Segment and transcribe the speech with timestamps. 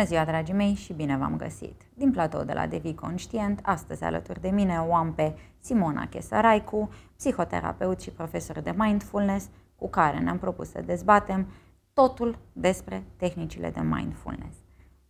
[0.00, 1.82] Bună ziua, dragii mei, și bine v-am găsit!
[1.94, 6.90] Din platou de la Devi Conștient, astăzi alături de mine o am pe Simona Chesaraicu,
[7.16, 11.46] psihoterapeut și profesor de mindfulness, cu care ne-am propus să dezbatem
[11.92, 14.56] totul despre tehnicile de mindfulness.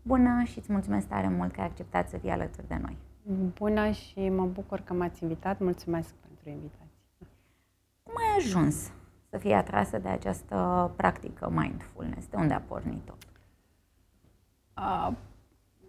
[0.03, 2.97] Bună și îți mulțumesc tare mult că ai acceptat să fii alături de noi!
[3.55, 5.59] Bună și mă bucur că m-ați invitat.
[5.59, 7.01] Mulțumesc pentru invitație.
[8.03, 8.91] Cum ai ajuns
[9.29, 12.27] să fii atrasă de această practică mindfulness?
[12.27, 13.13] De unde a pornit-o?
[14.81, 15.13] Uh,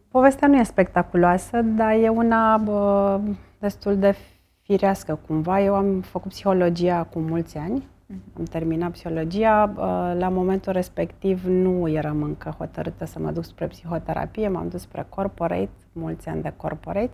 [0.10, 3.22] povestea nu e spectaculoasă, dar e una uh,
[3.60, 4.16] destul de
[4.62, 5.62] firească cumva.
[5.62, 8.38] Eu am făcut psihologia acum mulți ani, uh-huh.
[8.38, 9.74] am terminat psihologia.
[9.76, 9.82] Uh,
[10.18, 15.06] la momentul respectiv nu eram încă hotărâtă să mă duc spre psihoterapie, m-am dus spre
[15.10, 17.12] corporate, mulți ani de corporate.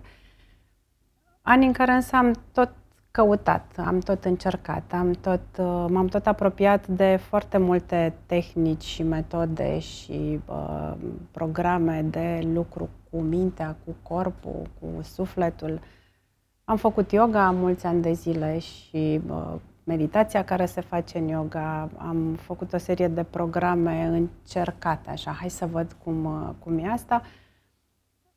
[1.41, 2.71] Ani în care însă am tot
[3.17, 9.03] căutat, am tot încercat, am tot, uh, m-am tot apropiat de foarte multe tehnici și
[9.03, 10.93] metode și uh,
[11.31, 15.79] programe de lucru cu mintea, cu corpul, cu sufletul.
[16.63, 21.89] Am făcut yoga mulți ani de zile și uh, meditația care se face în yoga.
[21.97, 26.87] Am făcut o serie de programe încercate, așa, hai să văd cum, uh, cum e
[26.91, 27.21] asta.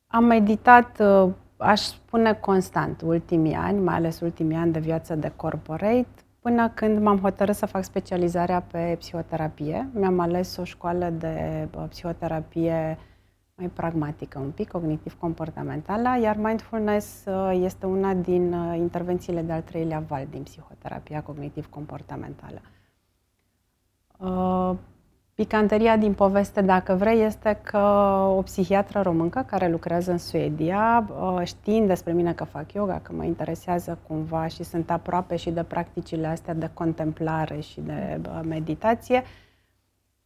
[0.07, 5.31] Am meditat uh, aș spune constant ultimii ani, mai ales ultimii ani de viață de
[5.35, 6.07] corporate,
[6.39, 9.89] până când m-am hotărât să fac specializarea pe psihoterapie.
[9.93, 12.97] Mi-am ales o școală de psihoterapie
[13.55, 19.61] mai pragmatică un pic, cognitiv-comportamentală, iar mindfulness uh, este una din uh, intervențiile de al
[19.61, 22.61] treilea val din psihoterapia cognitiv-comportamentală.
[25.41, 27.77] Uh, Picanteria din poveste, dacă vrei, este că
[28.37, 33.13] o psihiatră româncă care lucrează în Suedia, uh, știind despre mine că fac yoga, că
[33.13, 38.39] mă interesează cumva și sunt aproape și de practicile astea de contemplare și de uh,
[38.47, 39.23] meditație,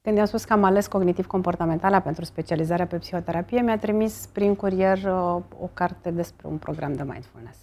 [0.02, 4.98] când i-am spus că am ales cognitiv-comportamentala pentru specializarea pe psihoterapie, mi-a trimis prin curier
[4.98, 7.58] uh, o carte despre un program de mindfulness.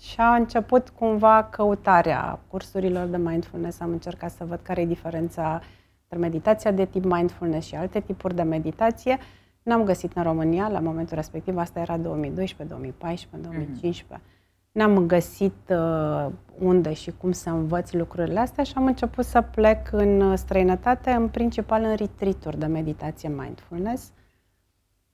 [0.00, 3.80] Și a început cumva căutarea cursurilor de mindfulness.
[3.80, 5.60] Am încercat să văd care e diferența
[6.08, 9.18] între meditația de tip mindfulness și alte tipuri de meditație,
[9.62, 14.16] n-am găsit în România la momentul respectiv, asta era 2012, 2014, 2015.
[14.16, 14.34] Mm-hmm.
[14.72, 16.26] N-am găsit uh,
[16.58, 21.28] unde și cum să învăț lucrurile astea și am început să plec în străinătate, în
[21.28, 24.12] principal în retreat de meditație mindfulness,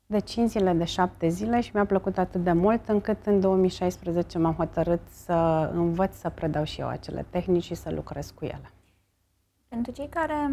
[0.07, 4.39] de 5 zile, de 7 zile și mi-a plăcut atât de mult încât în 2016
[4.39, 8.73] m-am hotărât să învăț să predau și eu acele tehnici și să lucrez cu ele.
[9.73, 10.51] Pentru cei care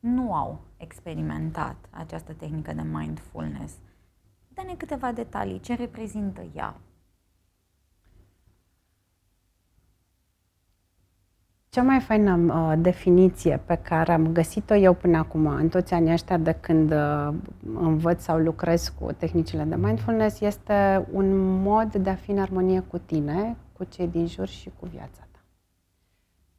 [0.00, 3.74] nu au experimentat această tehnică de mindfulness,
[4.48, 5.60] dă-ne câteva detalii.
[5.60, 6.76] Ce reprezintă ea?
[11.68, 16.12] Cea mai faină uh, definiție pe care am găsit-o eu până acum, în toți anii
[16.12, 17.34] ăștia de când uh,
[17.74, 22.80] învăț sau lucrez cu tehnicile de mindfulness, este un mod de a fi în armonie
[22.80, 25.23] cu tine, cu cei din jur și cu viața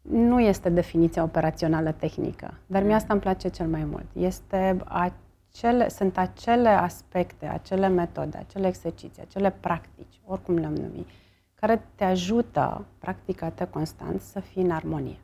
[0.10, 4.06] nu este definiția operațională tehnică, dar mie asta îmi place cel mai mult.
[4.14, 11.08] Este acele, sunt acele aspecte, acele metode, acele exerciții, acele practici, oricum le-am numit,
[11.56, 15.18] care te ajută, practicate constant, să fii în armonie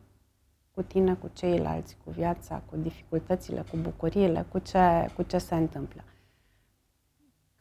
[0.74, 5.56] cu tine, cu ceilalți, cu viața, cu dificultățile, cu bucuriile, cu ce, cu ce se
[5.56, 6.04] întâmplă.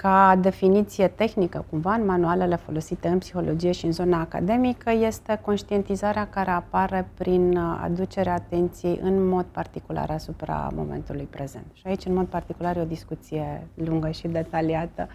[0.00, 6.28] Ca definiție tehnică, cumva, în manualele folosite în psihologie și în zona academică, este conștientizarea
[6.28, 11.66] care apare prin aducerea atenției în mod particular asupra momentului prezent.
[11.72, 15.08] Și aici, în mod particular, e o discuție lungă și detaliată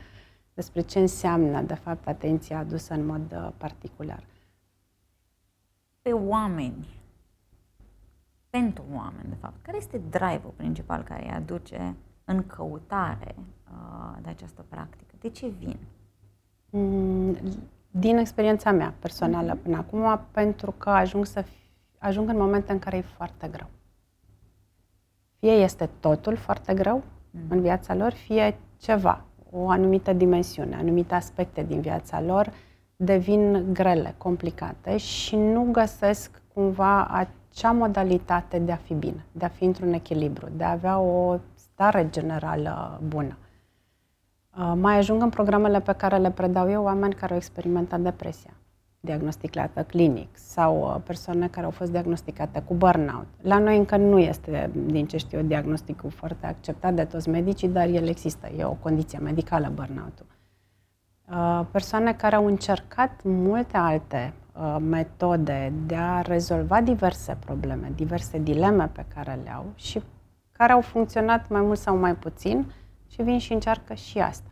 [0.53, 4.23] despre ce înseamnă, de fapt, atenția adusă în mod uh, particular.
[6.01, 6.87] Pe oameni,
[8.49, 11.95] pentru oameni, de fapt, care este drive-ul principal care îi aduce
[12.25, 13.43] în căutare uh,
[14.21, 15.13] de această practică?
[15.19, 15.77] De ce vin?
[16.69, 17.37] Mm,
[17.91, 19.63] din experiența mea personală mm-hmm.
[19.63, 21.53] până acum, pentru că ajung, să fi,
[21.97, 23.67] ajung în momente în care e foarte greu.
[25.39, 27.47] Fie este totul foarte greu mm-hmm.
[27.49, 29.21] în viața lor, fie ceva,
[29.51, 32.53] o anumită dimensiune, anumite aspecte din viața lor
[32.95, 39.47] devin grele, complicate și nu găsesc cumva acea modalitate de a fi bine, de a
[39.47, 43.37] fi într-un echilibru, de a avea o stare generală bună.
[44.57, 48.53] Uh, mai ajung în programele pe care le predau eu oameni care au experimentat depresia
[48.99, 53.25] diagnosticată clinic sau uh, persoane care au fost diagnosticate cu burnout.
[53.41, 57.87] La noi încă nu este, din ce știu, diagnosticul foarte acceptat de toți medicii, dar
[57.87, 60.25] el există, e o condiție medicală burnout-ul.
[61.29, 64.33] Uh, persoane care au încercat multe alte
[64.79, 70.01] metode de a rezolva diverse probleme, diverse dileme pe care le au și
[70.51, 72.65] care au funcționat mai mult sau mai puțin
[73.15, 74.49] și vin și încearcă și asta.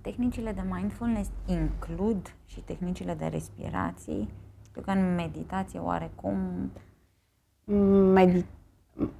[0.00, 4.26] Tehnicile de mindfulness includ și tehnicile de respirație?
[4.64, 6.36] Știu că în meditație oarecum...
[8.14, 8.46] Medi-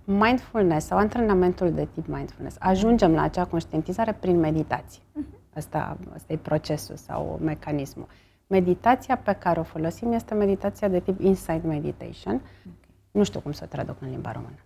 [0.04, 2.56] mindfulness sau antrenamentul de tip mindfulness.
[2.60, 5.02] Ajungem la acea conștientizare prin meditație.
[5.02, 5.54] Uh-huh.
[5.54, 8.06] Asta, asta e procesul sau mecanismul.
[8.46, 12.34] Meditația pe care o folosim este meditația de tip insight meditation.
[12.34, 12.90] Okay.
[13.10, 14.58] Nu știu cum să o traduc în limba română.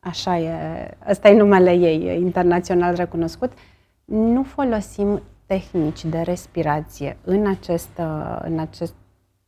[0.00, 3.52] Așa e, ăsta e numele ei, internațional recunoscut.
[4.04, 8.00] Nu folosim tehnici de respirație în acest,
[8.40, 8.94] în acest,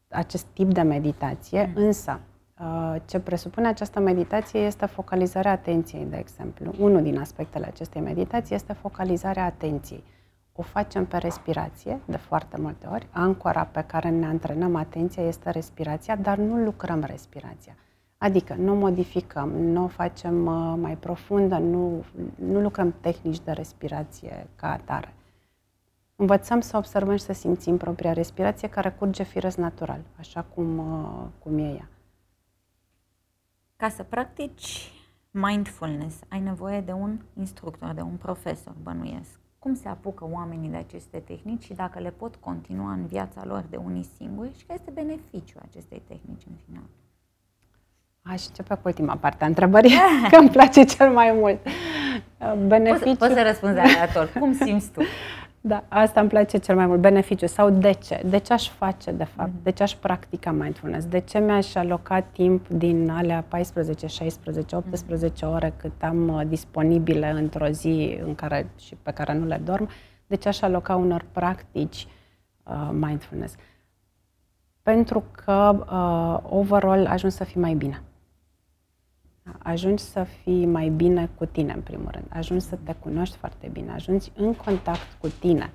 [0.09, 1.83] acest tip de meditație, mm.
[1.83, 2.21] însă
[2.61, 6.73] uh, ce presupune această meditație este focalizarea atenției, de exemplu.
[6.79, 10.05] Unul din aspectele acestei meditații este focalizarea atenției.
[10.53, 13.07] O facem pe respirație, de foarte multe ori.
[13.11, 17.77] Ancora pe care ne antrenăm atenția este respirația, dar nu lucrăm respirația.
[18.23, 22.05] Adică nu modificăm, nu o facem uh, mai profundă, nu,
[22.35, 25.15] nu lucrăm tehnici de respirație ca atare.
[26.17, 31.25] Învățăm să observăm și să simțim propria respirație care curge firesc natural, așa cum, uh,
[31.39, 31.89] cum e ea.
[33.77, 34.93] Ca să practici
[35.31, 39.41] mindfulness, ai nevoie de un instructor, de un profesor, bănuiesc.
[39.59, 43.65] Cum se apucă oamenii de aceste tehnici și dacă le pot continua în viața lor
[43.71, 46.89] de unii singuri și care este beneficiul acestei tehnici în final?
[48.23, 49.95] Aș începe cu ultima parte a întrebării,
[50.31, 51.59] că îmi place cel mai mult.
[52.67, 53.05] Beneficiu...
[53.05, 54.33] Poți, poți să răspunzi aleator.
[54.39, 55.03] Cum simți tu?
[55.61, 57.47] Da, asta îmi place cel mai mult, beneficiu.
[57.47, 58.23] Sau de ce?
[58.25, 59.51] De ce aș face, de fapt?
[59.51, 59.63] Mm-hmm.
[59.63, 61.07] De ce aș practica mindfulness?
[61.07, 65.53] De ce mi-aș aloca timp din alea 14, 16, 18 mm-hmm.
[65.53, 69.89] ore cât am uh, disponibile într-o zi în care, și pe care nu le dorm?
[70.27, 72.07] De ce aș aloca unor practici
[72.63, 73.55] uh, mindfulness?
[74.83, 78.03] Pentru că uh, overall ajung să fii mai bine
[79.59, 82.27] ajungi să fii mai bine cu tine, în primul rând.
[82.29, 85.73] Ajungi să te cunoști foarte bine, ajungi în contact cu tine.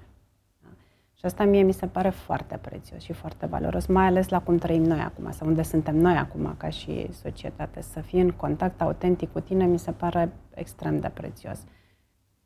[0.61, 0.67] Da?
[1.13, 4.57] Și asta mie mi se pare foarte prețios și foarte valoros, mai ales la cum
[4.57, 7.81] trăim noi acum, sau unde suntem noi acum ca și societate.
[7.81, 11.59] Să fii în contact autentic cu tine mi se pare extrem de prețios.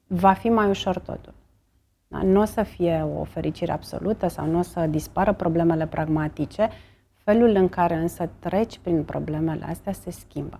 [0.07, 1.33] Va fi mai ușor totul.
[2.07, 2.21] Da?
[2.21, 6.69] Nu o să fie o fericire absolută sau nu o să dispară problemele pragmatice,
[7.13, 10.59] felul în care însă treci prin problemele astea se schimbă.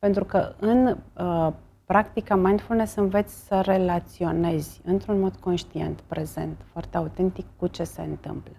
[0.00, 1.52] Pentru că în uh,
[1.84, 8.52] practica mindfulness înveți să relaționezi într-un mod conștient, prezent, foarte autentic cu ce se întâmplă.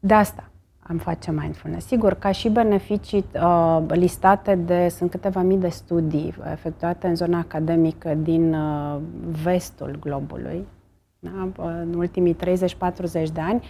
[0.00, 1.86] De asta am face mindfulness.
[1.86, 7.38] Sigur, ca și beneficii uh, listate de, sunt câteva mii de studii efectuate în zona
[7.38, 8.98] academică din uh,
[9.42, 10.66] vestul globului,
[11.18, 11.48] da?
[11.56, 12.38] în ultimii 30-40
[13.32, 13.64] de ani,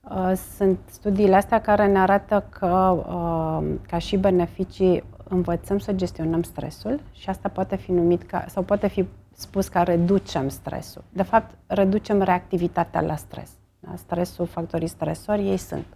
[0.00, 6.42] uh, sunt studiile astea care ne arată că, uh, ca și beneficii, învățăm să gestionăm
[6.42, 11.04] stresul și asta poate fi numit ca, sau poate fi spus că reducem stresul.
[11.12, 13.50] De fapt, reducem reactivitatea la stres.
[13.80, 13.96] Da?
[13.96, 15.86] Stresul, factorii stresori, ei sunt.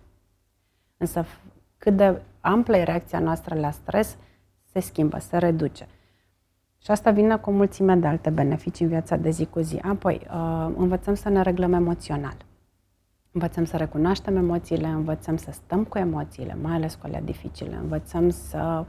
[0.96, 1.24] Însă
[1.78, 4.16] cât de amplă e reacția noastră la stres,
[4.72, 5.86] se schimbă, se reduce.
[6.82, 9.76] Și asta vine cu o mulțime de alte beneficii în viața de zi cu zi.
[9.76, 12.36] Apoi, uh, învățăm să ne reglăm emoțional.
[13.32, 17.74] Învățăm să recunoaștem emoțiile, învățăm să stăm cu emoțiile, mai ales cu alea dificile.
[17.74, 18.86] Învățăm să Uh,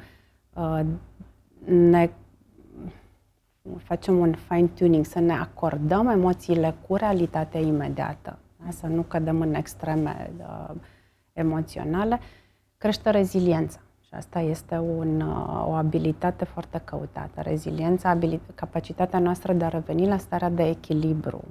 [1.65, 2.09] ne
[3.77, 8.71] facem un fine-tuning, să ne acordăm emoțiile cu realitatea imediată, da?
[8.71, 10.75] să nu cădem în extreme uh,
[11.33, 12.19] emoționale,
[12.77, 13.79] crește reziliența.
[14.01, 17.41] Și asta este un, uh, o abilitate foarte căutată.
[17.41, 21.43] Reziliența, abilit- capacitatea noastră de a reveni la starea de echilibru,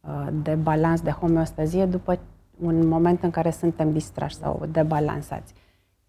[0.00, 2.18] uh, de balans, de homeostazie după
[2.60, 5.54] un moment în care suntem distrași sau debalansați.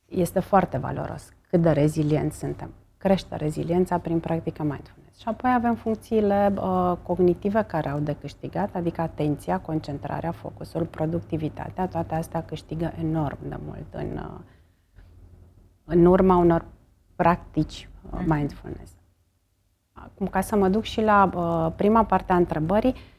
[0.06, 2.74] Este foarte valoros cât de rezilienți suntem.
[2.98, 5.20] Crește reziliența prin practica mindfulness.
[5.20, 11.88] Și apoi avem funcțiile uh, cognitive care au de câștigat, adică atenția, concentrarea, focusul, productivitatea,
[11.88, 14.40] toate astea câștigă enorm de mult în, uh,
[15.84, 16.66] în urma unor
[17.16, 18.34] practici uh, mhm.
[18.34, 18.92] mindfulness.
[19.94, 23.11] Acum, ca să mă duc și la uh, prima parte a întrebării, Uh,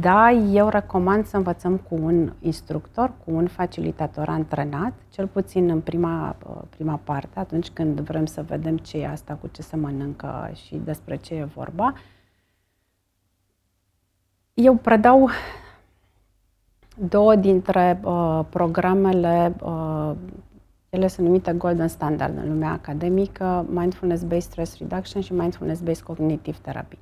[0.00, 5.80] da, eu recomand să învățăm cu un instructor, cu un facilitator antrenat, cel puțin în
[5.80, 9.76] prima, uh, prima parte, atunci când vrem să vedem ce e asta, cu ce se
[9.76, 11.94] mănâncă și despre ce e vorba.
[14.54, 15.28] Eu predau
[16.96, 20.12] două dintre uh, programele, uh,
[20.88, 26.98] ele sunt numite Golden Standard în lumea academică, Mindfulness-Based Stress Reduction și Mindfulness-Based Cognitive Therapy.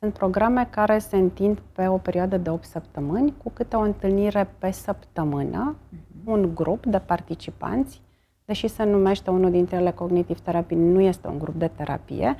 [0.00, 4.50] Sunt programe care se întind pe o perioadă de 8 săptămâni, cu câte o întâlnire
[4.58, 6.24] pe săptămână, uh-huh.
[6.24, 8.00] un grup de participanți,
[8.44, 12.36] deși se numește unul dintre ele Cognitive Therapy, nu este un grup de terapie,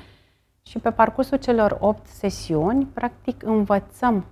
[0.62, 4.24] Și pe parcursul celor 8 sesiuni, practic învățăm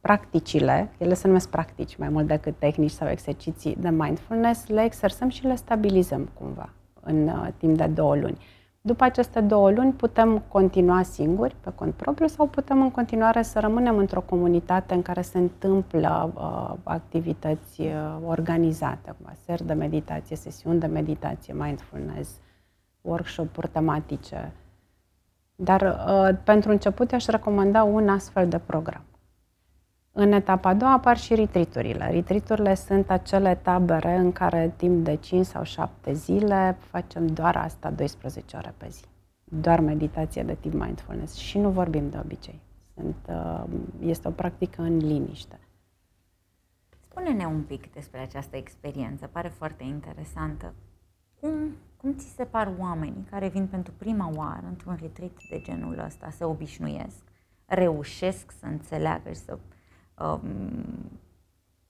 [0.00, 5.28] practicile, ele se numesc practici mai mult decât tehnici sau exerciții de mindfulness, le exersăm
[5.28, 8.38] și le stabilizăm cumva în uh, timp de două luni.
[8.82, 13.60] După aceste două luni putem continua singuri, pe cont propriu, sau putem în continuare să
[13.60, 20.36] rămânem într-o comunitate în care se întâmplă uh, activități uh, organizate, cum seri de meditație,
[20.36, 22.30] sesiuni de meditație, mindfulness,
[23.00, 24.52] workshop-uri tematice.
[25.54, 29.04] Dar uh, pentru început aș recomanda un astfel de program.
[30.12, 32.10] În etapa a doua apar și retriturile.
[32.10, 37.90] Retriturile sunt acele tabere în care timp de 5 sau 7 zile facem doar asta
[37.90, 39.04] 12 ore pe zi.
[39.44, 42.60] Doar meditație de tip mindfulness și nu vorbim de obicei.
[42.94, 43.64] Sunt, uh,
[44.00, 45.58] este o practică în liniște.
[47.00, 50.74] Spune-ne un pic despre această experiență, pare foarte interesantă.
[51.40, 55.98] Cum, cum ți se par oamenii care vin pentru prima oară într-un retreat de genul
[56.06, 57.22] ăsta, se obișnuiesc,
[57.66, 59.58] reușesc să înțeleagă și să
[60.20, 61.10] um,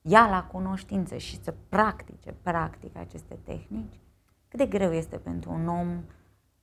[0.02, 4.00] ia la cunoștință și să practice, practic aceste tehnici,
[4.48, 6.02] cât de greu este pentru un om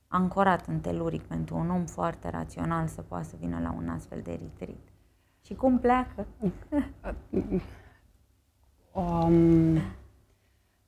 [0.08, 4.20] ancorat în teluric, pentru un om foarte rațional să poată să vină la un astfel
[4.22, 4.92] de retreat.
[5.40, 6.26] Și cum pleacă?
[8.92, 9.78] um,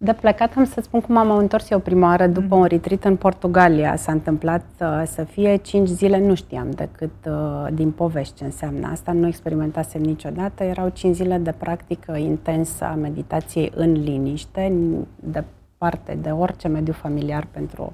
[0.02, 3.16] de plecat am să spun cum am întors eu prima oară după un retreat în
[3.16, 3.96] Portugalia.
[3.96, 8.88] S-a întâmplat uh, să fie 5 zile, nu știam decât uh, din povești ce înseamnă
[8.88, 10.64] asta, nu experimentasem niciodată.
[10.64, 14.72] Erau 5 zile de practică intensă a meditației în liniște,
[15.14, 17.92] departe de orice mediu familiar pentru,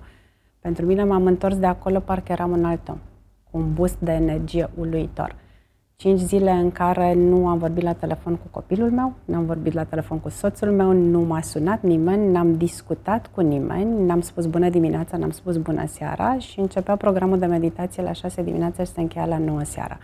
[0.61, 1.05] pentru mine.
[1.05, 2.99] M-am întors de acolo, parcă eram un alt om,
[3.51, 5.35] cu un boost de energie uluitor.
[5.99, 9.73] Cinci zile în care nu am vorbit la telefon cu copilul meu, nu am vorbit
[9.73, 14.47] la telefon cu soțul meu, nu m-a sunat nimeni, n-am discutat cu nimeni, n-am spus
[14.47, 18.91] bună dimineața, n-am spus bună seara și începea programul de meditație la 6 dimineața și
[18.91, 19.99] se încheia la 9 seara.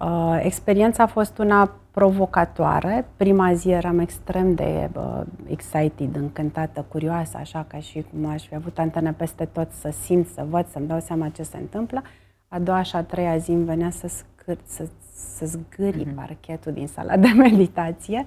[0.00, 3.06] Uh, experiența a fost una provocatoare.
[3.16, 8.54] Prima zi eram extrem de uh, excited, încântată, curioasă, așa ca și cum aș fi
[8.54, 12.02] avut antene peste tot să simt, să văd, să-mi dau seama ce se întâmplă.
[12.48, 16.14] A doua și a treia zi îmi venea să cât să, să zgâri mm-hmm.
[16.14, 18.24] parchetul din sala de meditație.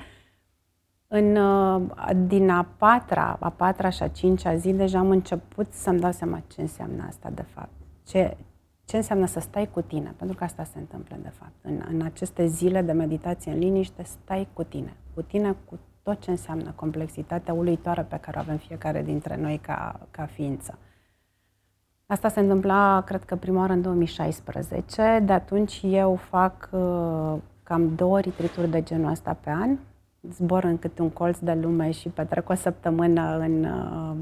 [1.08, 1.82] În, uh,
[2.28, 6.42] din a patra, a patra și a cincea zi deja am început să-mi dau seama
[6.48, 7.72] ce înseamnă asta de fapt.
[8.04, 8.38] Ce,
[8.86, 11.54] ce înseamnă să stai cu tine, pentru că asta se întâmplă de fapt.
[11.62, 14.94] În, în aceste zile de meditație în liniște, stai cu tine.
[15.14, 19.58] Cu tine, cu tot ce înseamnă complexitatea uluitoare pe care o avem fiecare dintre noi
[19.58, 20.78] ca, ca ființă.
[22.12, 25.24] Asta se întâmpla, cred că prima oară în 2016.
[25.26, 29.78] De atunci eu fac uh, cam două retrituri de genul ăsta pe an.
[30.32, 34.16] Zbor în câte un colț de lume și petrec o săptămână în, uh,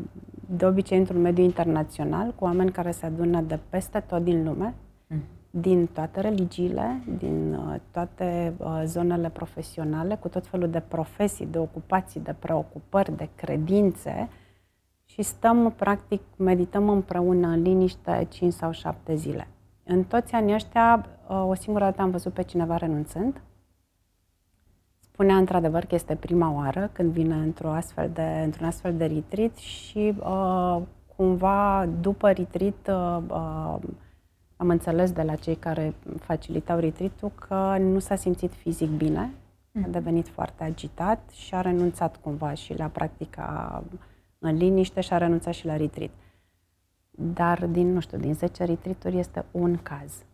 [0.57, 4.73] de obicei într-un mediu internațional, cu oameni care se adună de peste tot din lume,
[5.07, 5.23] mm.
[5.49, 11.57] din toate religiile, din uh, toate uh, zonele profesionale, cu tot felul de profesii, de
[11.57, 14.29] ocupații, de preocupări, de credințe,
[15.09, 19.47] și stăm, practic, medităm împreună în liniște 5 sau 7 zile.
[19.83, 23.41] În toți anii ăștia, uh, o singură dată am văzut pe cineva renunțând.
[24.99, 29.55] Spunea într-adevăr că este prima oară când vine într-o astfel de, într-un astfel de retreat
[29.55, 30.81] și uh,
[31.15, 33.75] cumva după retreat uh, uh,
[34.57, 39.33] am înțeles de la cei care facilitau retreat că nu s-a simțit fizic bine,
[39.75, 39.91] a mm.
[39.91, 43.83] devenit foarte agitat și a renunțat cumva și la practica
[44.39, 46.11] în liniște și a renunțat și la retreat.
[47.11, 50.25] Dar din, nu știu, din 10 retreat este un caz.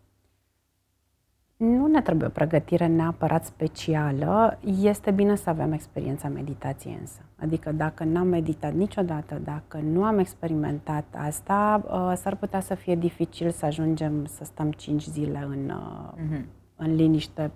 [1.56, 7.20] Nu ne trebuie o pregătire neapărat specială, este bine să avem experiența meditației însă.
[7.36, 12.94] Adică dacă n-am meditat niciodată, dacă nu am experimentat asta, uh, s-ar putea să fie
[12.94, 15.72] dificil să ajungem să stăm 5 zile în,
[16.16, 16.44] mm-hmm.
[16.76, 17.50] în liniște.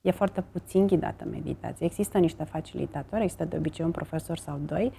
[0.00, 1.86] E foarte puțin ghidată meditația.
[1.86, 4.92] Există niște facilitatori, există de obicei un profesor sau doi,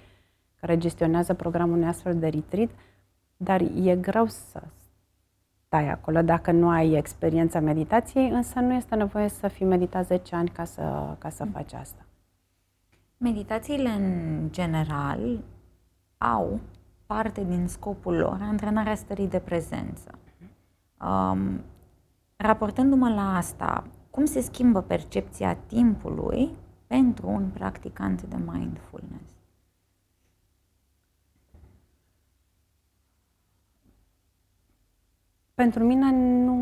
[0.64, 2.68] care gestionează programul unui astfel de retreat,
[3.36, 4.62] dar e greu să
[5.66, 10.34] stai acolo dacă nu ai experiența meditației, însă nu este nevoie să fii meditat 10
[10.34, 12.04] ani ca să, ca să faci asta.
[13.16, 15.44] Meditațiile în general
[16.18, 16.60] au
[17.06, 20.18] parte din scopul lor antrenarea stării de prezență.
[21.00, 21.60] Um,
[22.36, 26.50] raportându-mă la asta, cum se schimbă percepția timpului
[26.86, 29.33] pentru un practicant de mindfulness?
[35.54, 36.10] Pentru mine
[36.44, 36.54] nu...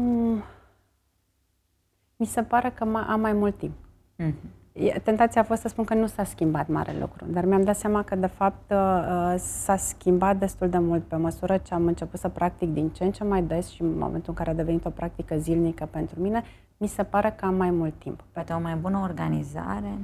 [2.17, 3.75] Mi se pare că am mai mult timp.
[4.19, 4.63] Mm-hmm.
[5.03, 8.03] Tentația a fost să spun că nu s-a schimbat mare lucru, dar mi-am dat seama
[8.03, 12.29] că, de fapt, uh, s-a schimbat destul de mult pe măsură ce am început să
[12.29, 14.91] practic din ce în ce mai des și în momentul în care a devenit o
[14.91, 16.43] practică zilnică pentru mine,
[16.77, 18.25] mi se pare că am mai mult timp.
[18.33, 19.99] Poate o mai bună organizare?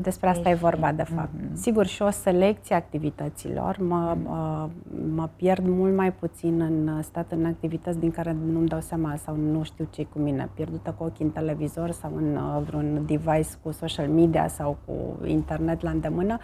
[0.00, 1.28] Despre asta e vorba, de fapt.
[1.28, 1.52] Mm-hmm.
[1.52, 3.76] Sigur, și o selecție activităților.
[3.78, 4.68] Mă, mă,
[5.14, 9.36] mă pierd mult mai puțin în stat în activități din care nu-mi dau seama sau
[9.36, 10.48] nu știu ce cu mine.
[10.54, 15.26] Pierdută cu ochii în televizor sau în uh, vreun device cu social media sau cu
[15.26, 16.38] internet la îndemână.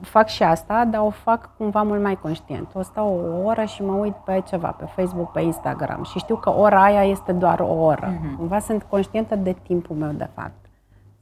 [0.00, 2.68] Fac și asta, dar o fac cumva mult mai conștient.
[2.74, 6.36] O stau o oră și mă uit pe ceva, pe Facebook, pe Instagram și știu
[6.36, 8.12] că ora aia este doar o oră.
[8.12, 8.36] Mm-hmm.
[8.36, 10.61] Cumva sunt conștientă de timpul meu, de fapt.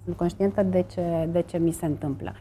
[0.05, 2.33] Sunt conștientă de ce, de ce mi se întâmplă.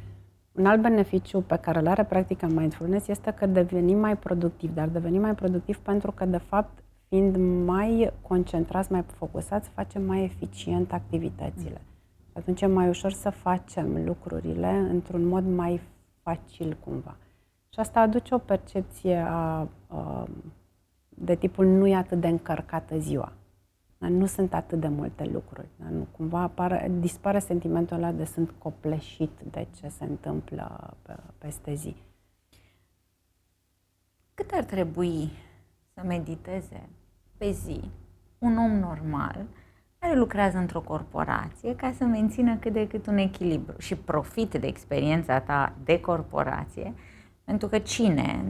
[0.51, 4.87] Un alt beneficiu pe care îl are practica mindfulness este că devenim mai productiv, dar
[4.87, 7.35] devenim mai productiv pentru că, de fapt, fiind
[7.65, 11.81] mai concentrați, mai focusați, facem mai eficient activitățile.
[12.25, 15.81] Și atunci e mai ușor să facem lucrurile într-un mod mai
[16.21, 17.15] facil, cumva.
[17.73, 20.27] Și asta aduce o percepție a, a,
[21.09, 23.31] de tipul nu e atât de încărcată ziua.
[23.99, 25.67] Dar nu sunt atât de multe lucruri.
[25.75, 31.15] Dar nu, cumva apare, dispare sentimentul ăla de sunt copleșit de ce se întâmplă pe,
[31.37, 31.95] peste zi.
[34.33, 35.29] Cât ar trebui
[35.93, 36.89] să mediteze
[37.37, 37.91] pe zi
[38.37, 39.45] un om normal
[39.99, 44.67] care lucrează într-o corporație ca să mențină cât de cât un echilibru și profite de
[44.67, 46.93] experiența ta de corporație
[47.49, 48.45] pentru că cine,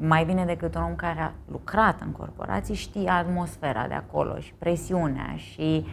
[0.00, 4.54] mai bine decât un om care a lucrat în corporații, știe atmosfera de acolo și
[4.58, 5.84] presiunea și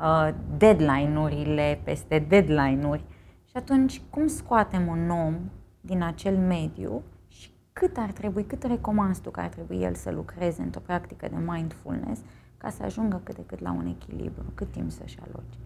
[0.00, 3.04] uh, deadline-urile peste deadline-uri.
[3.44, 5.34] Și atunci, cum scoatem un om
[5.80, 10.10] din acel mediu și cât ar trebui, cât recomanzi tu că ar trebui el să
[10.10, 12.20] lucreze într-o practică de mindfulness
[12.56, 14.44] ca să ajungă cât de cât la un echilibru?
[14.54, 15.58] Cât timp să-și aloce?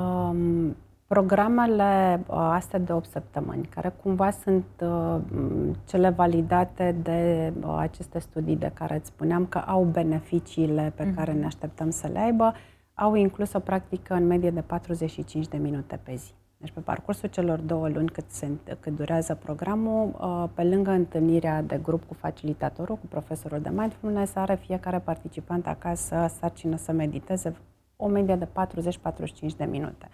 [0.00, 0.76] Um,
[1.06, 5.16] Programele uh, astea de 8 săptămâni, care cumva sunt uh,
[5.84, 11.14] cele validate de uh, aceste studii de care îți spuneam că au beneficiile pe mm-hmm.
[11.14, 12.54] care ne așteptăm să le aibă,
[12.94, 16.32] au inclus o practică în medie de 45 de minute pe zi.
[16.56, 18.48] Deci pe parcursul celor două luni cât, se,
[18.80, 20.10] cât durează programul,
[20.54, 26.30] pe lângă întâlnirea de grup cu facilitatorul, cu profesorul de mindfulness, are fiecare participant acasă
[26.38, 27.56] sarcină să mediteze
[27.96, 28.48] o medie de
[29.52, 30.08] 40-45 de minute.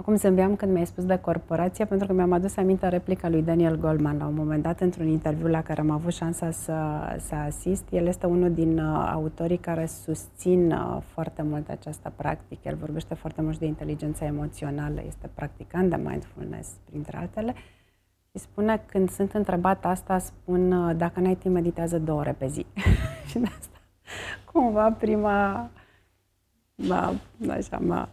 [0.00, 3.76] Acum zâmbeam când mi-ai spus de corporație, pentru că mi-am adus aminte replica lui Daniel
[3.76, 6.74] Goldman la un moment dat într-un interviu la care am avut șansa să,
[7.18, 7.84] să asist.
[7.90, 12.60] El este unul din uh, autorii care susțin uh, foarte mult această practică.
[12.68, 17.54] El vorbește foarte mult de inteligența emoțională, este practicant de mindfulness, printre altele.
[18.30, 22.46] Și spune, când sunt întrebat asta, spun, uh, dacă n-ai timp, meditează două ore pe
[22.46, 22.66] zi.
[23.28, 23.80] și de asta,
[24.52, 25.70] cumva, prima,
[26.74, 27.12] m-a,
[27.48, 28.08] așa, m-a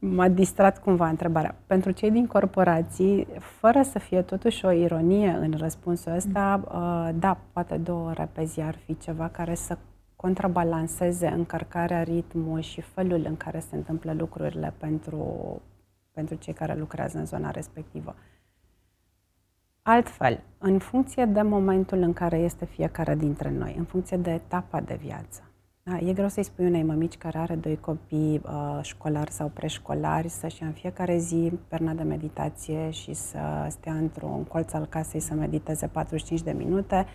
[0.00, 1.54] m-a distrat cumva întrebarea.
[1.66, 7.18] Pentru cei din corporații, fără să fie totuși o ironie în răspunsul ăsta, mm.
[7.18, 9.78] da, poate două ore pe zi ar fi ceva care să
[10.16, 15.24] contrabalanceze încărcarea, ritmul și felul în care se întâmplă lucrurile pentru,
[16.12, 18.14] pentru cei care lucrează în zona respectivă.
[19.82, 24.80] Altfel, în funcție de momentul în care este fiecare dintre noi, în funcție de etapa
[24.80, 25.49] de viață,
[25.82, 30.28] da, e greu să-i spui unei mămici care are doi copii uh, școlari sau preșcolari
[30.28, 35.20] să-și ia în fiecare zi perna de meditație și să stea într-un colț al casei
[35.20, 37.06] să mediteze 45 de minute,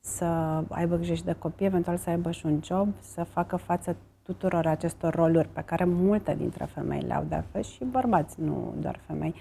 [0.00, 0.24] să
[0.68, 4.66] aibă grijă și de copii, eventual să aibă și un job, să facă față tuturor
[4.66, 9.00] acestor roluri pe care multe dintre femei le au de altfel și bărbați, nu doar
[9.06, 9.34] femei.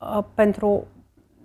[0.00, 0.86] Uh, pentru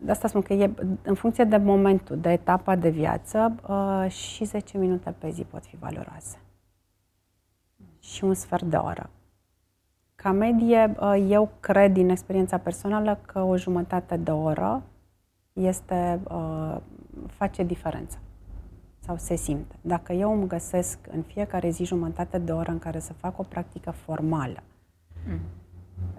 [0.01, 4.45] de asta spun că e în funcție de momentul, de etapa de viață uh, și
[4.45, 6.37] 10 minute pe zi pot fi valoroase.
[7.99, 9.09] Și un sfert de oră.
[10.15, 14.83] Ca medie, uh, eu cred din experiența personală că o jumătate de oră
[15.53, 16.77] este, uh,
[17.27, 18.17] face diferența
[18.99, 19.75] sau se simte.
[19.81, 23.43] Dacă eu îmi găsesc în fiecare zi jumătate de oră în care să fac o
[23.43, 24.63] practică formală,
[25.27, 25.39] mm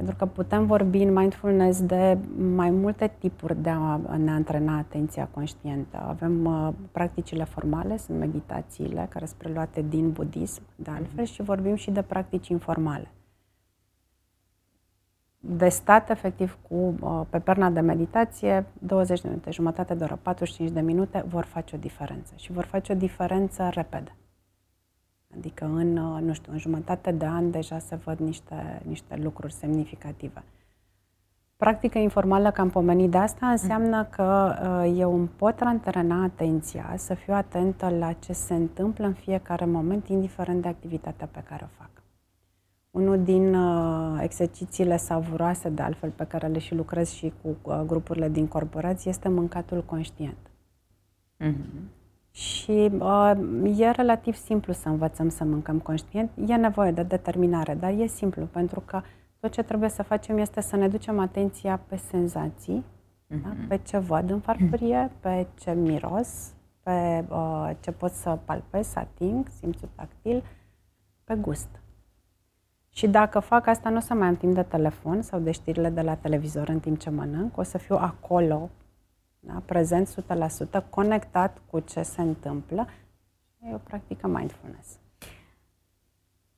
[0.01, 2.19] pentru că putem vorbi în mindfulness de
[2.55, 6.05] mai multe tipuri de a ne antrena atenția conștientă.
[6.09, 11.75] Avem uh, practicile formale, sunt meditațiile care sunt preluate din budism, de altfel, și vorbim
[11.75, 13.11] și de practici informale.
[15.39, 20.19] De stat, efectiv, cu, uh, pe perna de meditație, 20 de minute, jumătate de oră,
[20.23, 22.33] 45 de minute, vor face o diferență.
[22.37, 24.15] Și vor face o diferență repede.
[25.37, 29.53] Adică în, uh, nu știu, în jumătate de an deja se văd niște, niște lucruri
[29.53, 30.43] semnificative.
[31.57, 36.95] Practica informală, că am pomenit de asta, înseamnă că uh, eu îmi pot antrena atenția,
[36.97, 41.63] să fiu atentă la ce se întâmplă în fiecare moment, indiferent de activitatea pe care
[41.65, 41.91] o fac.
[42.91, 47.81] Unul din uh, exercițiile savuroase, de altfel, pe care le și lucrez și cu uh,
[47.87, 50.51] grupurile din corporații, este mâncatul conștient.
[51.41, 52.00] Mm-hmm.
[52.31, 53.33] Și uh,
[53.77, 56.31] e relativ simplu să învățăm să mâncăm conștient.
[56.47, 59.03] E nevoie de determinare, dar e simplu, pentru că
[59.41, 63.43] tot ce trebuie să facem este să ne ducem atenția pe senzații, mm-hmm.
[63.43, 63.49] da?
[63.49, 63.67] Mhm.
[63.69, 68.99] pe ce văd în farfurie, pe ce miros, pe uh, ce pot să palpez, să
[68.99, 70.43] ating, simțul tactil,
[71.25, 71.69] pe gust.
[72.89, 75.91] Și dacă fac asta, nu o să mai am timp de telefon sau de știrile
[75.91, 78.71] de la televizor în timp ce mănânc, o să fiu acolo,
[79.41, 79.63] da?
[79.67, 82.87] prezent 100%, conectat cu ce se întâmplă.
[83.59, 84.99] E o practică mindfulness.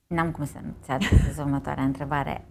[0.07, 2.47] N-am cum să nu-ți adresez următoarea întrebare.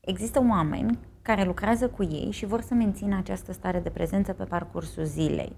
[0.00, 4.44] Există oameni care lucrează cu ei și vor să mențină această stare de prezență pe
[4.44, 5.56] parcursul zilei.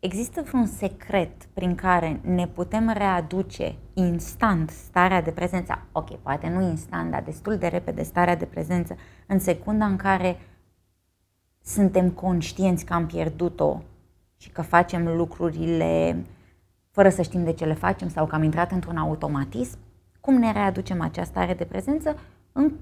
[0.00, 5.86] Există vreun secret prin care ne putem readuce instant starea de prezență?
[5.92, 10.36] Ok, poate nu instant, dar destul de repede starea de prezență în secunda în care
[11.64, 13.82] suntem conștienți că am pierdut-o
[14.36, 16.24] și că facem lucrurile
[16.90, 19.78] fără să știm de ce le facem sau că am intrat într-un automatism?
[20.20, 22.16] Cum ne readucem această stare de prezență
[22.52, 22.72] în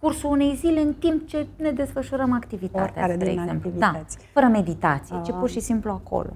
[0.00, 3.70] cursul unei zile în timp ce ne desfășurăm activitatea, spre exemplu.
[3.70, 6.30] Da, fără meditație, uh, ci pur și simplu acolo.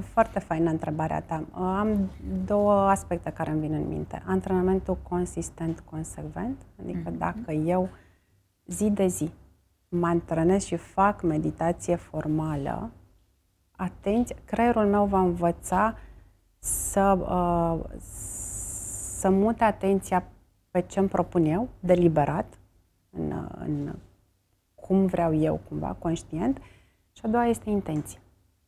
[0.00, 1.44] Foarte faină întrebarea ta.
[1.50, 2.10] Uh, am
[2.44, 4.22] două aspecte care îmi vin în minte.
[4.26, 7.18] Antrenamentul consistent, consecvent, adică uh-huh.
[7.18, 7.88] dacă eu
[8.66, 9.30] zi de zi
[9.94, 12.90] mă antrenez și fac meditație formală,
[13.76, 15.96] atenție, creierul meu va învăța
[16.58, 18.00] să, uh,
[19.18, 20.24] să mute atenția
[20.70, 22.58] pe ce îmi propun eu, deliberat,
[23.10, 23.94] în, în
[24.74, 26.58] cum vreau eu, cumva, conștient.
[27.12, 28.18] Și a doua este intenția.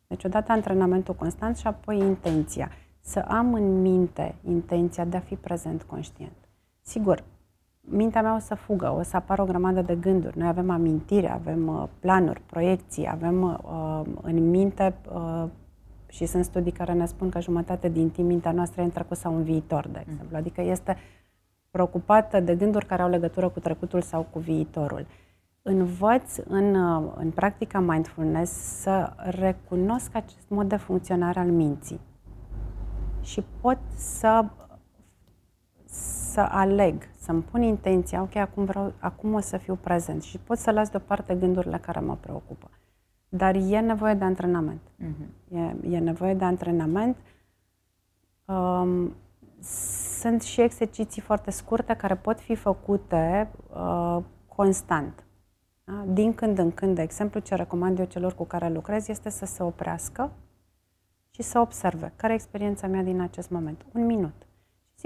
[0.06, 2.70] Deci odată antrenamentul constant și apoi intenția.
[3.00, 6.36] Să am în minte intenția de a fi prezent conștient.
[6.80, 7.24] Sigur,
[7.84, 10.38] mintea mea o să fugă, o să apară o grămadă de gânduri.
[10.38, 15.44] Noi avem amintire, avem uh, planuri, proiecții, avem uh, în minte uh,
[16.08, 19.16] și sunt studii care ne spun că jumătate din timp mintea noastră e în trecut
[19.16, 20.28] sau în viitor, de exemplu.
[20.30, 20.36] Mm.
[20.36, 20.96] Adică este
[21.70, 25.06] preocupată de gânduri care au legătură cu trecutul sau cu viitorul.
[25.62, 26.74] Învăț în,
[27.16, 32.00] în practica mindfulness să recunosc acest mod de funcționare al minții
[33.20, 34.44] și pot să,
[35.84, 40.58] să aleg, să-mi pun intenția, ok, acum, vreau, acum o să fiu prezent și pot
[40.58, 42.70] să las deoparte gândurile care mă preocupă.
[43.28, 44.80] Dar e nevoie de antrenament.
[44.80, 45.54] Uh-huh.
[45.54, 47.16] E, e nevoie de antrenament.
[48.44, 49.14] Um,
[50.18, 55.24] sunt și exerciții foarte scurte care pot fi făcute uh, constant.
[55.84, 56.04] Da?
[56.06, 59.44] Din când în când, de exemplu, ce recomand eu celor cu care lucrez este să
[59.44, 60.30] se oprească
[61.30, 63.84] și să observe care e experiența mea din acest moment.
[63.92, 64.46] Un minut.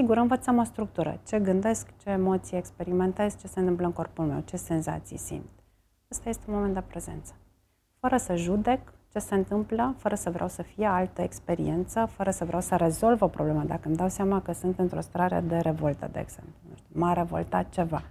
[0.00, 1.20] Sigur, învățăm o structură.
[1.26, 5.50] Ce gândesc, ce emoții experimentez, ce se întâmplă în corpul meu, ce senzații simt.
[6.08, 7.34] Asta este un moment de prezență.
[8.00, 12.44] Fără să judec, ce se întâmplă, fără să vreau să fie altă experiență, fără să
[12.44, 13.62] vreau să rezolv o problemă.
[13.62, 17.12] Dacă îmi dau seama că sunt într-o stare de revoltă, de exemplu, nu știu, m-a
[17.12, 18.02] revoltat ceva.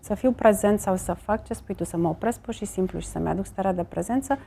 [0.00, 2.98] Să fiu prezent sau să fac ce spui tu, să mă opresc pur și simplu
[2.98, 4.38] și să-mi aduc starea de prezență,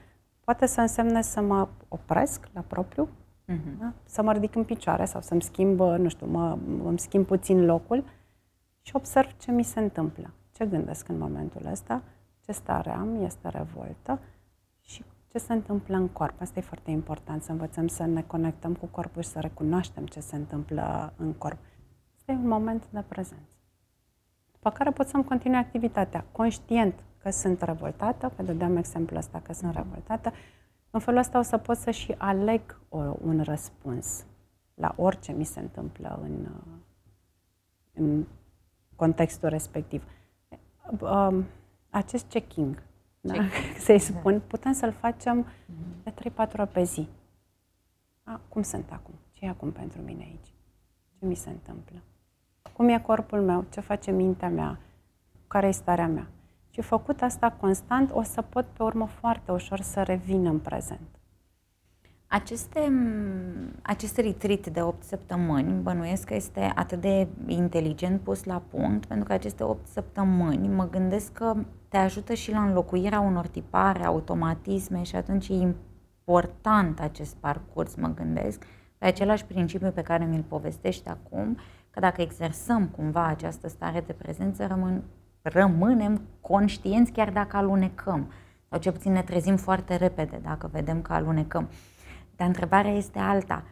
[0.44, 3.10] poate să însemne să mă opresc la propriu,
[3.50, 3.80] uh-huh.
[3.80, 3.94] da?
[4.06, 8.04] să mă ridic în picioare sau să-mi schimb, nu știu, mă, îmi schimb puțin locul
[8.82, 12.02] și observ ce mi se întâmplă, ce gândesc în momentul ăsta,
[12.46, 14.20] ce stare am, este revoltă
[14.82, 16.42] și ce se întâmplă în corp.
[16.42, 20.20] Asta e foarte important, să învățăm să ne conectăm cu corpul și să recunoaștem ce
[20.20, 21.58] se întâmplă în corp.
[22.18, 23.56] Asta e un moment de prezență.
[24.52, 29.54] După care pot să-mi continui activitatea, conștient că sunt revoltată, că dădeam exemplul ăsta că
[29.54, 30.32] sunt revoltată,
[30.92, 34.26] în felul ăsta o să pot să și aleg o, un răspuns
[34.74, 36.48] la orice mi se întâmplă în,
[37.94, 38.26] în
[38.96, 40.04] contextul respectiv.
[41.00, 41.46] Um,
[41.90, 42.84] acest checking
[43.22, 43.34] da?
[43.86, 45.46] să-i spun, putem să-l facem
[46.04, 47.08] de 3-4 ori pe zi.
[48.24, 49.14] A, cum sunt acum?
[49.32, 50.54] Ce e acum pentru mine aici?
[51.20, 52.02] Ce mi se întâmplă?
[52.74, 53.66] Cum e corpul meu?
[53.70, 54.80] Ce face mintea mea?
[55.48, 56.28] Care e starea mea?
[56.80, 61.08] Și făcut asta constant, o să pot pe urmă foarte ușor să revin în prezent.
[62.28, 62.92] Aceste,
[63.82, 69.26] acest retreat de 8 săptămâni bănuiesc că este atât de inteligent pus la punct, pentru
[69.26, 71.56] că aceste 8 săptămâni mă gândesc că
[71.88, 75.54] te ajută și la înlocuirea unor tipare, automatisme și atunci e
[76.28, 78.64] important acest parcurs, mă gândesc,
[78.98, 81.58] pe același principiu pe care mi-l povestești acum,
[81.90, 85.04] că dacă exersăm cumva această stare de prezență, rămân,
[85.42, 88.32] rămânem conștienți chiar dacă alunecăm.
[88.70, 91.70] Sau ce puțin ne trezim foarte repede dacă vedem că alunecăm.
[92.36, 93.64] Dar întrebarea este alta.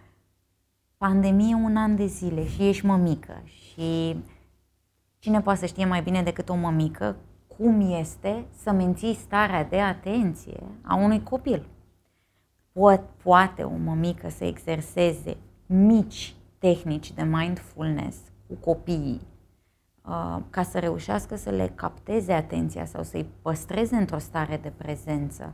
[0.98, 4.18] Pandemie un an de zile și ești mămică și
[5.20, 7.16] cine poate să știe mai bine decât o mămică
[7.58, 11.66] cum este să menții starea de atenție a unui copil.
[13.24, 19.37] Poate o mămică să exerseze mici tehnici de mindfulness cu copiii uh,
[20.50, 25.54] ca să reușească să le capteze atenția sau să-i păstreze într-o stare de prezență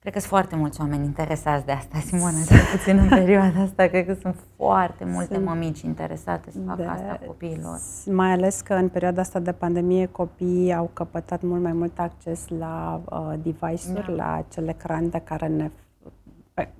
[0.00, 3.86] Cred că sunt foarte mulți oameni interesați de asta, Simona, cel puțin în perioada asta.
[3.86, 7.80] Cred că sunt foarte multe sunt mămici interesate să facă de, asta copiilor.
[8.06, 12.48] Mai ales că în perioada asta de pandemie copiii au căpătat mult mai mult acces
[12.48, 14.12] la uh, device-uri, da.
[14.12, 15.70] la acel ecran de care ne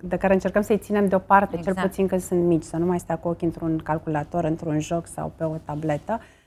[0.01, 1.77] de care încercăm să-i ținem deoparte, exact.
[1.77, 5.07] cel puțin când sunt mici, să nu mai stea cu ochii într-un calculator, într-un joc
[5.07, 6.19] sau pe o tabletă.
[6.19, 6.40] Uh,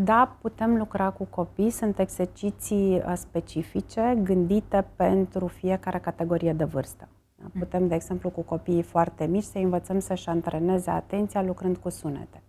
[0.00, 7.08] da, putem lucra cu copii, sunt exerciții uh, specifice gândite pentru fiecare categorie de vârstă.
[7.34, 7.44] Da?
[7.52, 7.60] Mm.
[7.60, 12.42] Putem, de exemplu, cu copiii foarte mici să învățăm să-și antreneze atenția lucrând cu sunete.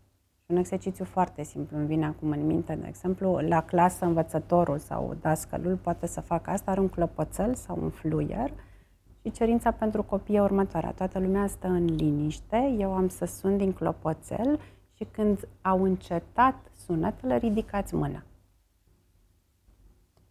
[0.46, 5.16] Un exercițiu foarte simplu îmi vine acum în minte, de exemplu, la clasă învățătorul sau
[5.22, 8.52] dascălul poate să facă asta, are un clopoțel sau un fluier
[9.22, 10.92] și cerința pentru copii e următoarea.
[10.92, 14.60] Toată lumea stă în liniște, eu am să sun din clopoțel
[15.00, 18.24] și când au încetat sunetele, ridicați mâna.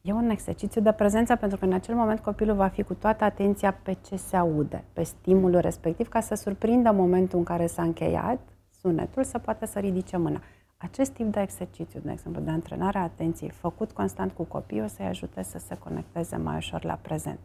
[0.03, 3.25] E un exercițiu de prezență pentru că în acel moment copilul va fi cu toată
[3.25, 7.83] atenția pe ce se aude, pe stimulul respectiv, ca să surprindă momentul în care s-a
[7.83, 8.41] încheiat
[8.81, 10.43] sunetul, să poată să ridice mâna.
[10.77, 14.87] Acest tip de exercițiu, de exemplu, de antrenare a atenției, făcut constant cu copiii, o
[14.87, 17.39] să-i ajute să se conecteze mai ușor la prezent.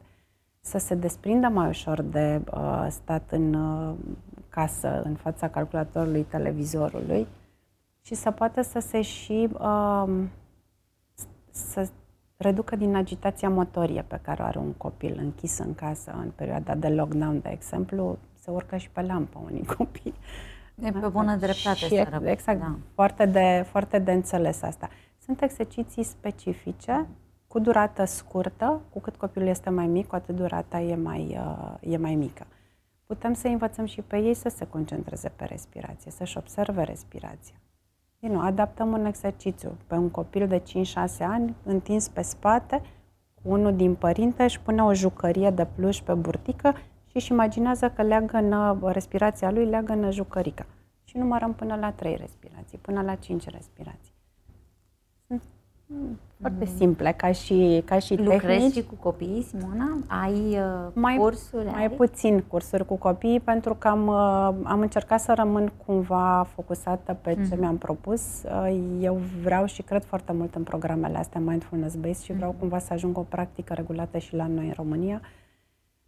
[0.65, 3.95] Să se desprindă mai ușor de uh, stat în uh,
[4.49, 7.27] casă, în fața calculatorului, televizorului,
[8.01, 10.23] și să poată să se și uh,
[11.51, 11.89] să
[12.37, 16.75] reducă din agitația motorie pe care o are un copil închis în casă în perioada
[16.75, 20.13] de lockdown, de exemplu, se urcă și pe lampă unii copii.
[20.75, 22.75] E pe bună dreptate și să Exact, da.
[22.93, 24.89] foarte, de, foarte de înțeles asta.
[25.25, 27.07] Sunt exerciții specifice,
[27.53, 31.93] cu durată scurtă, cu cât copilul este mai mic, cu atât durata e mai, uh,
[31.93, 32.45] e mai mică.
[33.05, 37.55] Putem să învățăm și pe ei să se concentreze pe respirație, să-și observe respirația.
[38.19, 40.61] Din nou, adaptăm un exercițiu pe un copil de 5-6
[41.19, 42.81] ani, întins pe spate,
[43.33, 46.73] cu unul din părinte își pune o jucărie de pluș pe burtică
[47.05, 50.65] și își imaginează că leagă respirația lui, leagă în jucărica.
[51.03, 54.13] Și numărăm până la 3 respirații, până la 5 respirații.
[55.93, 56.77] Sunt foarte mm.
[56.77, 58.73] simple, ca și, ca și Lucrezi tehnici.
[58.73, 59.97] și cu copiii, Simona?
[60.07, 61.65] Ai uh, mai, cursuri?
[61.65, 61.89] Mai ai?
[61.89, 67.35] puțin cursuri cu copiii, pentru că am, uh, am încercat să rămân cumva focusată pe
[67.37, 67.45] mm.
[67.45, 68.21] ce mi-am propus.
[68.43, 72.57] Uh, eu vreau și cred foarte mult în programele astea mindfulness-based și vreau mm.
[72.59, 75.21] cumva să ajung o practică regulată și la noi în România.
[75.21, 75.42] Uh,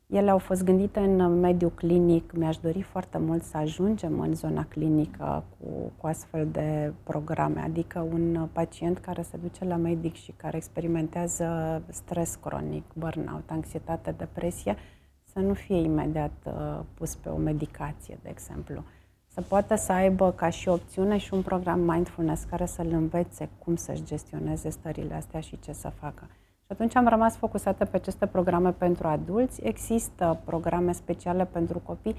[0.07, 2.31] ele au fost gândite în mediul clinic.
[2.31, 7.99] Mi-aș dori foarte mult să ajungem în zona clinică cu, cu astfel de programe, adică
[7.99, 14.75] un pacient care se duce la medic și care experimentează stres cronic, burnout, anxietate, depresie,
[15.23, 18.83] să nu fie imediat uh, pus pe o medicație, de exemplu.
[19.27, 23.75] Să poată să aibă ca și opțiune și un program mindfulness care să-l învețe cum
[23.75, 26.27] să-și gestioneze stările astea și ce să facă.
[26.65, 29.61] Și atunci am rămas focusată pe aceste programe pentru adulți.
[29.63, 32.15] Există programe speciale pentru copii.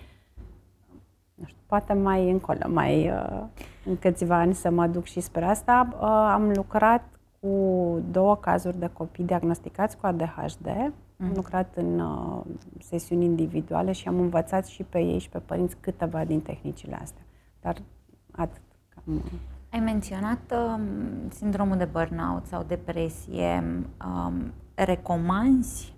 [1.35, 3.43] Nu știu, poate mai încolo, mai uh,
[3.85, 5.89] în câțiva ani să mă duc și spre asta.
[5.93, 6.01] Uh,
[6.33, 7.03] am lucrat
[7.41, 7.49] cu
[8.11, 10.67] două cazuri de copii diagnosticați cu ADHD.
[11.17, 11.27] Mm.
[11.27, 12.43] Am lucrat în uh,
[12.79, 17.23] sesiuni individuale și am învățat și pe ei și pe părinți câteva din tehnicile astea.
[17.61, 17.77] Dar
[18.31, 18.63] atât.
[18.89, 19.23] Cam,
[19.77, 23.63] ai menționat um, sindromul de burnout sau depresie.
[24.07, 25.95] Um, recomanzi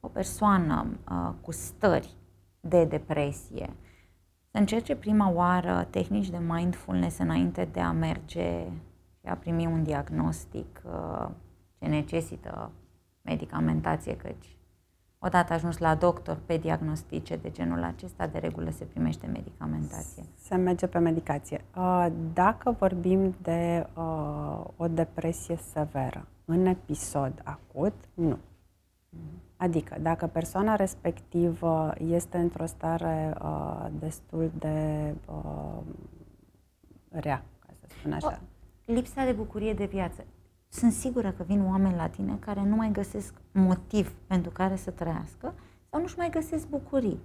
[0.00, 2.14] o persoană uh, cu stări
[2.60, 3.70] de depresie
[4.50, 8.64] să încerce prima oară tehnici de mindfulness înainte de a merge
[9.20, 11.28] și a primi un diagnostic uh,
[11.78, 12.70] ce necesită
[13.22, 14.56] medicamentație, căci
[15.22, 20.24] odată ajuns la doctor pe diagnostice de genul acesta, de regulă se primește medicamentație.
[20.36, 21.64] Se merge pe medicație.
[21.76, 28.38] Uh, dacă vorbim de uh, o depresie severă, în episod acut, nu.
[29.56, 35.78] Adică, dacă persoana respectivă este într-o stare uh, destul de uh,
[37.08, 38.40] rea, ca să spun așa.
[38.86, 40.24] O, lipsa de bucurie de viață
[40.72, 44.90] sunt sigură că vin oameni la tine care nu mai găsesc motiv pentru care să
[44.90, 45.54] trăiască
[45.90, 47.20] sau nu-și mai găsesc bucurii.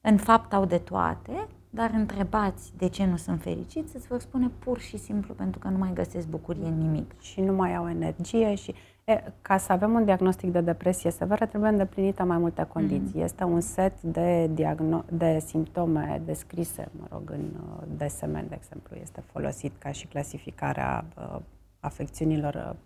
[0.00, 4.50] În fapt au de toate, dar întrebați de ce nu sunt fericiți, îți vor spune
[4.58, 7.20] pur și simplu pentru că nu mai găsesc bucurie în nimic.
[7.20, 11.46] Și nu mai au energie și E, ca să avem un diagnostic de depresie severă,
[11.46, 13.18] trebuie îndeplinită mai multe condiții.
[13.18, 13.22] Mm.
[13.22, 18.96] Este un set de, diagno- de simptome descrise, mă rog, în uh, DSM, de exemplu,
[19.02, 21.40] este folosit ca și clasificarea uh,
[21.82, 22.76] afecțiunilor uh,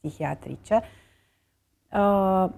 [0.00, 0.82] psihiatrice.
[1.92, 2.48] Uh,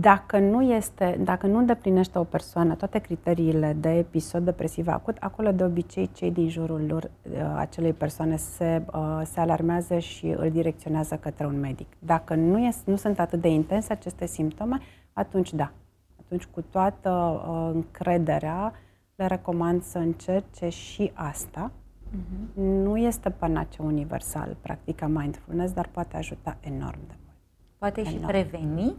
[0.00, 5.52] dacă nu, este, dacă nu îndeplinește o persoană toate criteriile de episod depresiv acut, acolo
[5.52, 10.50] de obicei cei din jurul lor, uh, acelei persoane se, uh, se alarmează și îl
[10.50, 11.86] direcționează către un medic.
[11.98, 14.78] Dacă nu, este, nu sunt atât de intense aceste simptome,
[15.12, 15.72] atunci da.
[16.20, 18.72] Atunci cu toată uh, încrederea
[19.14, 21.70] le recomand să încerce și asta.
[22.08, 22.54] Uh-huh.
[22.62, 27.36] Nu este panacea universal practica mindfulness, dar poate ajuta enorm de mult.
[27.78, 28.16] Poate enorm.
[28.16, 28.96] și preveni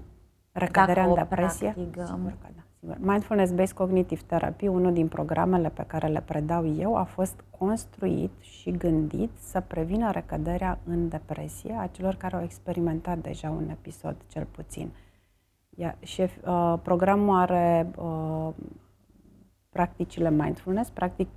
[0.52, 1.72] Recăderea în depresie?
[1.72, 2.06] Practicăm.
[2.06, 2.62] Sigur că da.
[2.80, 2.98] Sigur.
[3.00, 8.72] Mindfulness-Based Cognitive Therapy, unul din programele pe care le predau eu, a fost construit și
[8.72, 14.45] gândit să prevină recăderea în depresie a celor care au experimentat deja un episod, cel
[14.52, 14.91] puțin.
[15.69, 18.50] Ia, și uh, programul are uh,
[19.69, 21.28] practicile mindfulness, practic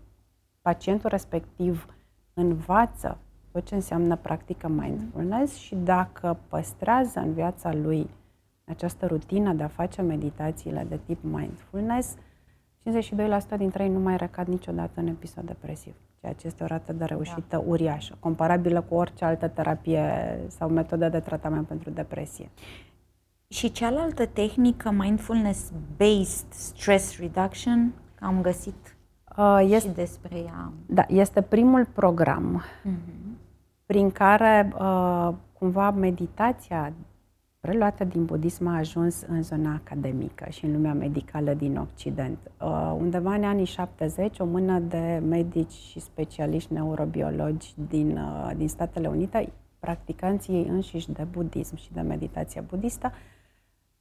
[0.62, 1.86] pacientul respectiv
[2.34, 3.18] învață
[3.52, 8.10] tot ce înseamnă practică mindfulness și dacă păstrează în viața lui
[8.64, 12.16] această rutină de a face meditațiile de tip mindfulness,
[13.54, 16.92] 52% dintre ei nu mai recad niciodată în episod depresiv, ceea ce este o rată
[16.92, 17.58] de reușită da.
[17.58, 22.50] uriașă, comparabilă cu orice altă terapie sau metodă de tratament pentru depresie.
[23.48, 28.91] Și cealaltă tehnică, mindfulness-based stress reduction, am găsit uh,
[29.60, 30.72] este, și despre ea.
[30.86, 33.36] Da, este primul program uh-huh.
[33.86, 36.92] prin care uh, cumva meditația
[37.60, 42.38] preluată din budism a ajuns în zona academică și în lumea medicală din Occident.
[42.60, 48.68] Uh, undeva în anii 70, o mână de medici și specialiști neurobiologi din, uh, din
[48.68, 53.12] Statele Unite, practicanții ei înșiși de budism și de meditație budistă,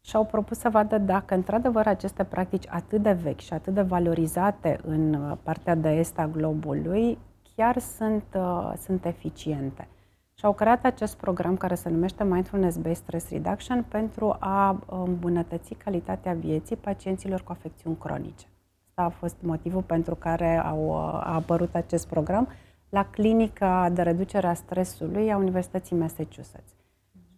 [0.02, 4.80] și-au propus să vadă dacă, într-adevăr, aceste practici atât de vechi și atât de valorizate
[4.86, 7.18] în uh, partea de est a globului,
[7.56, 9.88] chiar sunt, uh, sunt eficiente.
[10.34, 15.74] Și au creat acest program care se numește Mindfulness Based Stress Reduction pentru a îmbunătăți
[15.74, 18.46] calitatea vieții pacienților cu afecțiuni cronice.
[18.88, 22.48] Asta a fost motivul pentru care au, a apărut acest program
[22.90, 26.74] la clinica de reducere a stresului a Universității Massachusetts.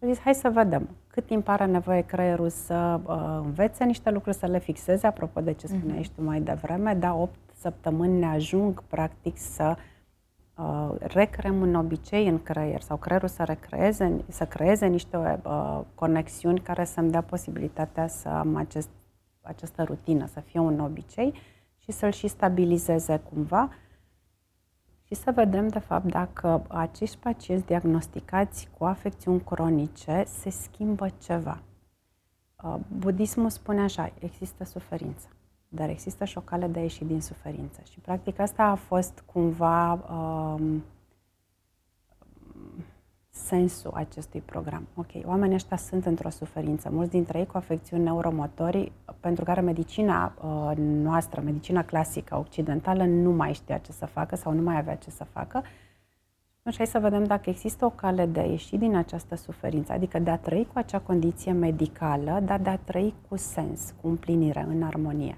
[0.04, 0.88] Și au zis, hai să vedem.
[1.06, 5.52] Cât timp are nevoie creierul să uh, învețe niște lucruri, să le fixeze, apropo de
[5.52, 6.14] ce spuneai mm-hmm.
[6.14, 9.76] tu mai devreme, da, 8 săptămâni ne ajung practic să
[10.56, 16.60] uh, recreăm un obicei în creier sau creierul să recreeze, să creeze niște uh, conexiuni
[16.60, 18.88] care să-mi dea posibilitatea să am acest,
[19.40, 21.34] această rutină, să fie un obicei
[21.78, 23.70] și să-l și stabilizeze cumva
[25.14, 31.60] și să vedem, de fapt, dacă acești pacienți diagnosticați cu afecțiuni cronice se schimbă ceva.
[32.62, 35.28] Uh, budismul spune așa, există suferință
[35.74, 37.80] dar există și o cale de a ieși din suferință.
[37.90, 40.84] Și practic asta a fost cumva um,
[43.34, 44.86] sensul acestui program.
[44.94, 50.34] Ok, oamenii ăștia sunt într-o suferință, mulți dintre ei cu afecțiuni neuromotorii, pentru care medicina
[50.44, 54.96] uh, noastră, medicina clasică occidentală, nu mai știa ce să facă sau nu mai avea
[54.96, 55.62] ce să facă.
[56.70, 60.18] Și hai să vedem dacă există o cale de a ieși din această suferință, adică
[60.18, 64.66] de a trăi cu acea condiție medicală, dar de a trăi cu sens, cu împlinire,
[64.68, 65.36] în armonie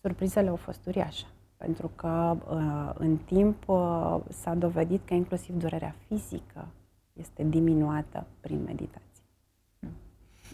[0.00, 1.26] surprizele au fost uriașe.
[1.56, 6.66] Pentru că uh, în timp uh, s-a dovedit că inclusiv durerea fizică
[7.12, 9.24] este diminuată prin meditație.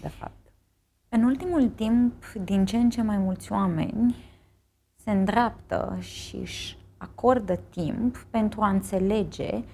[0.01, 0.53] De fapt.
[1.09, 4.17] În ultimul timp, din ce în ce mai mulți oameni
[4.95, 9.65] se îndreaptă și își acordă timp pentru a înțelege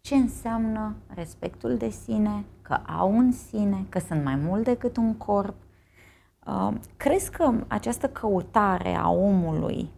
[0.00, 5.16] ce înseamnă respectul de sine, că au un sine, că sunt mai mult decât un
[5.16, 5.54] corp,
[6.46, 9.90] Uh, crezi că această căutare a omului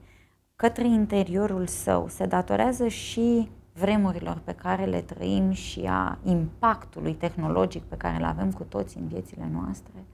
[0.56, 7.82] către interiorul său se datorează și vremurilor pe care le trăim și a impactului tehnologic
[7.82, 10.04] pe care îl avem cu toți în viețile noastre?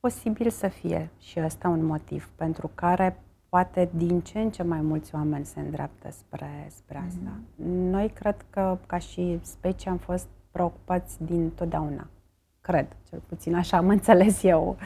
[0.00, 4.80] Posibil să fie și ăsta un motiv pentru care poate din ce în ce mai
[4.80, 7.30] mulți oameni se îndreaptă spre, spre asta.
[7.30, 7.90] Mm-hmm.
[7.90, 12.06] Noi cred că ca și specie am fost preocupați din totdeauna.
[12.60, 14.76] Cred, cel puțin așa am înțeles eu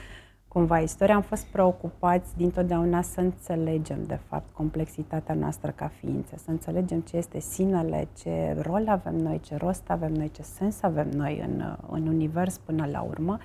[0.55, 1.14] cumva istoria.
[1.14, 7.00] Am fost preocupați din totdeauna să înțelegem, de fapt, complexitatea noastră ca ființe, să înțelegem
[7.00, 11.40] ce este sinele, ce rol avem noi, ce rost avem noi, ce sens avem noi
[11.48, 13.38] în, în univers până la urmă.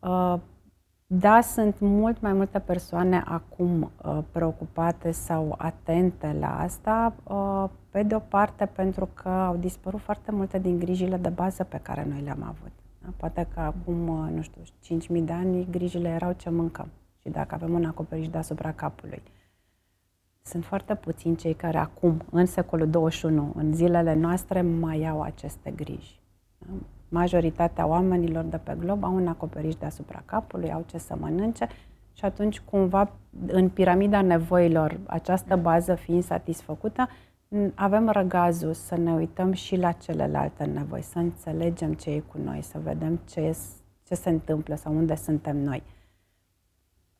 [0.00, 0.34] Uh,
[1.12, 8.02] Da, sunt mult mai multe persoane acum uh, preocupate sau atente la asta, uh, pe
[8.02, 12.06] de o parte pentru că au dispărut foarte multe din grijile de bază pe care
[12.08, 12.79] noi le-am avut.
[13.02, 13.08] Da?
[13.16, 14.62] Poate că acum, uh, nu știu,
[15.18, 16.88] 5.000 de ani grijile erau ce mâncăm
[17.22, 19.22] și dacă avem un acoperiș deasupra capului.
[20.42, 25.70] Sunt foarte puțini cei care acum, în secolul 21, în zilele noastre, mai au aceste
[25.70, 26.20] griji.
[26.58, 26.66] Da?
[27.10, 31.68] majoritatea oamenilor de pe glob au un acoperiș deasupra capului, au ce să mănânce
[32.12, 33.12] și atunci cumva
[33.46, 37.08] în piramida nevoilor, această bază fiind satisfăcută,
[37.74, 42.62] avem răgazul să ne uităm și la celelalte nevoi, să înțelegem ce e cu noi,
[42.62, 43.56] să vedem ce,
[44.02, 45.82] ce se întâmplă sau unde suntem noi.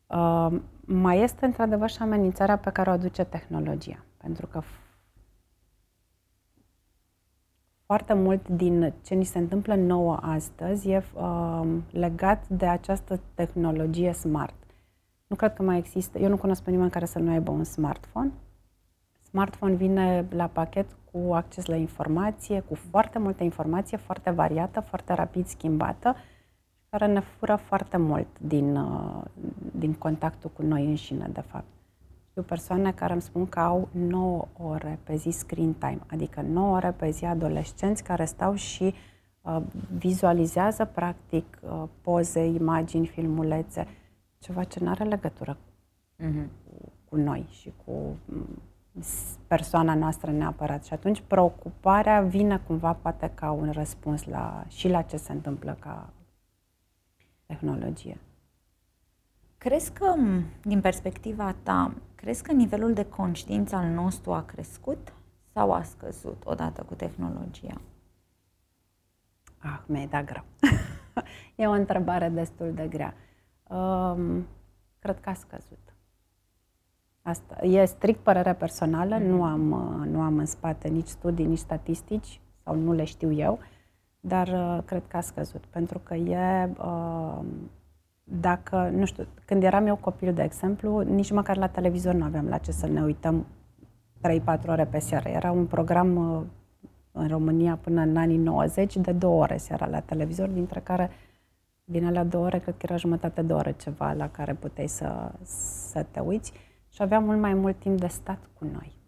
[0.07, 4.63] Uh, mai este într-adevăr și amenințarea pe care o aduce tehnologia, pentru că
[7.85, 14.13] foarte mult din ce ni se întâmplă nouă astăzi e uh, legat de această tehnologie
[14.13, 14.55] smart.
[15.27, 17.65] Nu cred că mai există, eu nu cunosc pe nimeni care să nu aibă un
[17.65, 18.33] smartphone.
[19.31, 25.13] Smartphone vine la pachet cu acces la informație, cu foarte multă informație, foarte variată, foarte
[25.13, 26.17] rapid schimbată,
[26.89, 29.23] care ne fură foarte mult din, uh,
[29.73, 31.65] din contactul cu noi înșine, de fapt.
[32.31, 36.75] Știu persoane care îmi spun că au 9 ore pe zi screen time, adică 9
[36.75, 38.95] ore pe zi adolescenți care stau și
[39.41, 39.63] uh,
[39.99, 43.87] vizualizează practic uh, poze, imagini, filmulețe,
[44.39, 45.57] ceva ce nu are legătură
[46.19, 46.47] uh-huh.
[46.65, 47.93] cu, cu noi și cu
[48.25, 48.63] mm,
[49.47, 50.85] persoana noastră neapărat.
[50.85, 55.77] Și atunci preocuparea vine cumva poate ca un răspuns la, și la ce se întâmplă
[55.81, 56.13] ca
[57.47, 58.19] tehnologie.
[59.59, 60.15] Crezi că,
[60.63, 65.13] din perspectiva ta, crezi că nivelul de conștiință al nostru a crescut
[65.53, 67.81] sau a scăzut odată cu tehnologia?
[69.59, 70.45] Ah, mi-ai dat greu.
[71.57, 73.15] e o întrebare destul de grea.
[73.69, 74.47] Um,
[74.99, 75.90] cred că a scăzut.
[77.23, 79.27] Asta e strict părere personală, mm-hmm.
[79.27, 79.61] nu, am,
[80.11, 83.59] nu am în spate nici studii, nici statistici, sau nu le știu eu,
[84.21, 87.39] dar uh, cred că a scăzut, pentru că e uh,
[88.25, 92.49] dacă, nu știu, când eram eu copil, de exemplu, nici măcar la televizor nu aveam
[92.49, 93.47] la ce să ne uităm
[94.29, 95.29] 3-4 ore pe seară.
[95.29, 96.43] Era un program uh,
[97.13, 101.11] în România până în anii 90 de două ore seara la televizor, dintre care
[101.85, 105.33] din alea două ore, cred că era jumătate de oră ceva la care puteai să,
[105.43, 106.53] să te uiți
[106.91, 109.01] și aveam mult mai mult timp de stat cu noi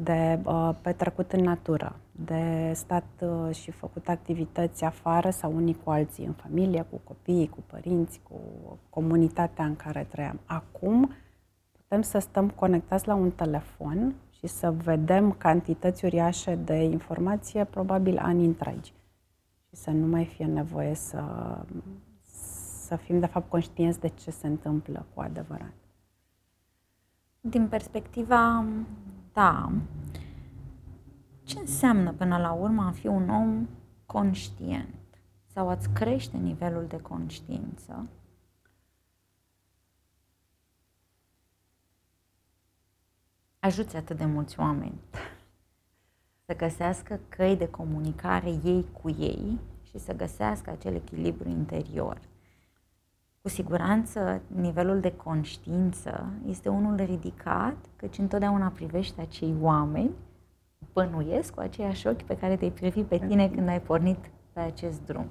[0.00, 5.90] de uh, petrecut în natură, de stat uh, și făcut activități afară sau unii cu
[5.90, 8.40] alții, în familie, cu copiii, cu părinți, cu
[8.90, 10.40] comunitatea în care trăiam.
[10.44, 11.12] Acum
[11.72, 18.18] putem să stăm conectați la un telefon și să vedem cantități uriașe de informație, probabil
[18.18, 18.92] ani întregi.
[19.68, 21.22] Și să nu mai fie nevoie să,
[22.86, 25.72] să fim, de fapt, conștienți de ce se întâmplă cu adevărat.
[27.48, 28.64] Din perspectiva
[29.32, 29.72] ta,
[31.42, 33.68] ce înseamnă până la urmă a fi un om
[34.06, 34.94] conștient
[35.46, 38.06] sau a-ți crește nivelul de conștiință
[43.58, 45.00] ajuți atât de mulți oameni
[46.46, 52.20] să găsească căi de comunicare ei cu ei și să găsească acel echilibru interior.
[53.48, 60.10] Cu siguranță, nivelul de conștiință este unul ridicat, căci întotdeauna privești acei oameni,
[60.92, 64.18] bănuiesc cu aceiași ochi pe care te-ai privit pe tine când ai pornit
[64.52, 65.26] pe acest drum.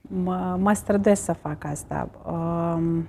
[0.00, 2.10] Mă, mă străduiesc să fac asta.
[2.26, 3.08] Um...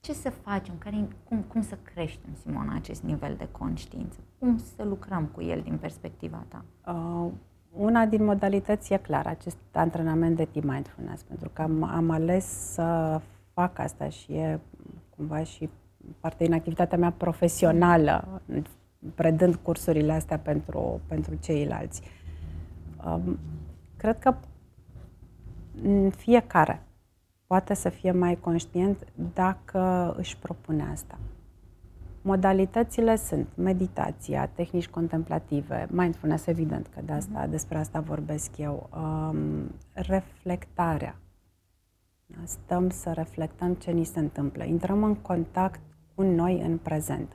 [0.00, 0.74] Ce să facem?
[0.78, 4.18] Care, cum, cum să creștem, Simona, acest nivel de conștiință?
[4.38, 6.64] Cum să lucrăm cu el din perspectiva ta?
[6.92, 7.30] Uh,
[7.72, 12.44] una din modalități e clar acest antrenament de team mindfulness, pentru că am, am ales
[12.72, 13.20] să
[13.52, 14.60] fac asta și e
[15.16, 15.68] cumva și
[16.20, 18.42] parte din activitatea mea profesională,
[19.14, 22.02] predând cursurile astea pentru, pentru ceilalți.
[23.06, 23.38] Um,
[23.96, 24.34] cred că
[26.16, 26.82] fiecare
[27.46, 29.04] poate să fie mai conștient
[29.34, 31.18] dacă își propune asta.
[32.22, 37.50] Modalitățile sunt meditația, tehnici contemplative, mindfulness, evident că de asta, mhm.
[37.50, 41.16] despre asta vorbesc eu, um, reflectarea.
[42.44, 44.64] Stăm să reflectăm ce ni se întâmplă.
[44.64, 45.80] Intrăm în contact
[46.14, 47.32] cu noi în prezent.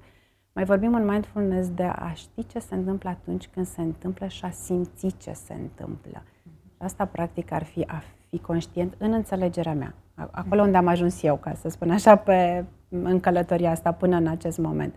[0.53, 4.45] Mai vorbim în mindfulness de a ști ce se întâmplă atunci când se întâmplă și
[4.45, 6.23] a simți ce se întâmplă.
[6.43, 6.53] Mhm.
[6.77, 9.95] Asta, practic, ar fi a fi conștient în înțelegerea mea.
[10.15, 12.65] Acolo unde am ajuns eu, ca să spun așa, pe,
[13.01, 14.95] în călătoria asta până în acest moment.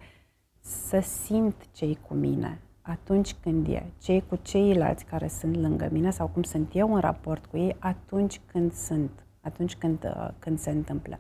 [0.60, 6.10] Să simt cei cu mine atunci când e, cei cu ceilalți care sunt lângă mine
[6.10, 10.58] sau cum sunt eu în raport cu ei atunci când sunt atunci când, uh, când
[10.58, 11.16] se întâmplă.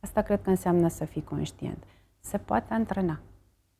[0.00, 1.84] Asta cred că înseamnă să fii conștient.
[2.20, 3.20] Se poate antrena.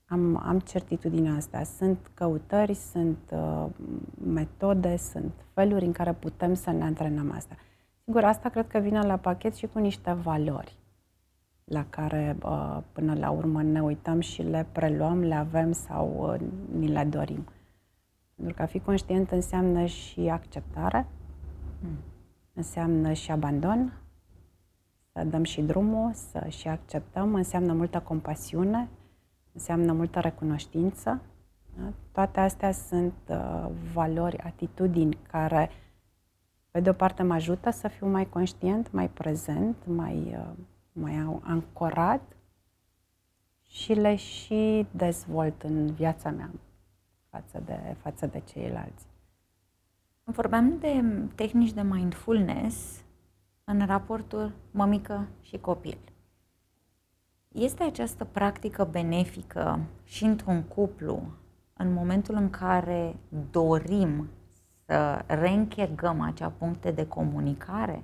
[0.06, 1.62] Am, am certitudinea asta.
[1.62, 3.66] Sunt căutări, sunt uh,
[4.24, 7.56] metode, sunt feluri în care putem să ne antrenăm asta.
[8.04, 10.78] Sigur, asta cred că vine la pachet și cu niște valori
[11.70, 16.48] la care uh, până la urmă ne uităm și le preluăm, le avem sau uh,
[16.78, 17.46] ni le dorim.
[18.34, 21.06] Pentru că a fi conștient înseamnă și acceptare,
[21.80, 21.96] mm.
[22.54, 23.92] înseamnă și abandon,
[25.12, 28.88] să dăm și drumul, să și acceptăm, înseamnă multă compasiune,
[29.52, 31.20] înseamnă multă recunoștință.
[31.78, 31.92] Da?
[32.12, 35.70] Toate astea sunt uh, valori, atitudini care,
[36.70, 40.52] pe de o parte, mă ajută să fiu mai conștient, mai prezent, mai, uh,
[40.96, 42.36] mai ancorat
[43.62, 46.50] și le și dezvolt în viața mea
[47.28, 49.06] față de, față de ceilalți.
[50.24, 51.02] Vorbeam de
[51.34, 53.04] tehnici de mindfulness
[53.64, 55.98] în raportul mămică și copil.
[57.48, 61.22] Este această practică benefică și într-un cuplu
[61.72, 63.16] în momentul în care
[63.50, 64.28] dorim
[64.84, 68.02] să reînchegăm acea puncte de comunicare?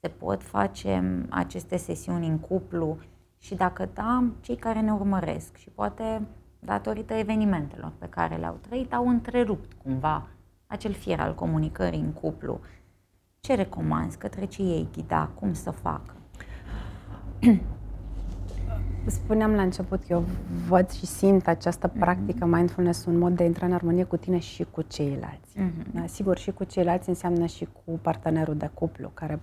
[0.00, 2.98] Se pot face aceste sesiuni în cuplu
[3.38, 6.26] și dacă da, cei care ne urmăresc și poate
[6.58, 10.26] datorită evenimentelor pe care le-au trăit, au întrerupt cumva
[10.66, 12.60] acel fier al comunicării în cuplu.
[13.40, 16.14] Ce recomanzi către ce ei ghida, cum să facă?
[19.06, 20.24] Spuneam la început, eu
[20.68, 21.98] văd și simt această mm-hmm.
[21.98, 25.56] practică mindfulness, un mod de a intra în armonie cu tine și cu ceilalți.
[25.56, 25.92] Mm-hmm.
[25.94, 26.06] Da?
[26.06, 29.40] Sigur, și cu ceilalți înseamnă și cu partenerul de cuplu, care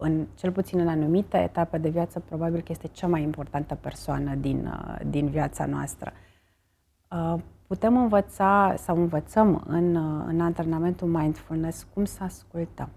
[0.00, 4.34] în cel puțin în anumite etape de viață, probabil că este cea mai importantă persoană
[4.34, 6.12] din, uh, din viața noastră.
[7.10, 7.34] Uh,
[7.66, 12.88] putem învăța sau învățăm în, uh, în antrenamentul mindfulness cum să ascultăm.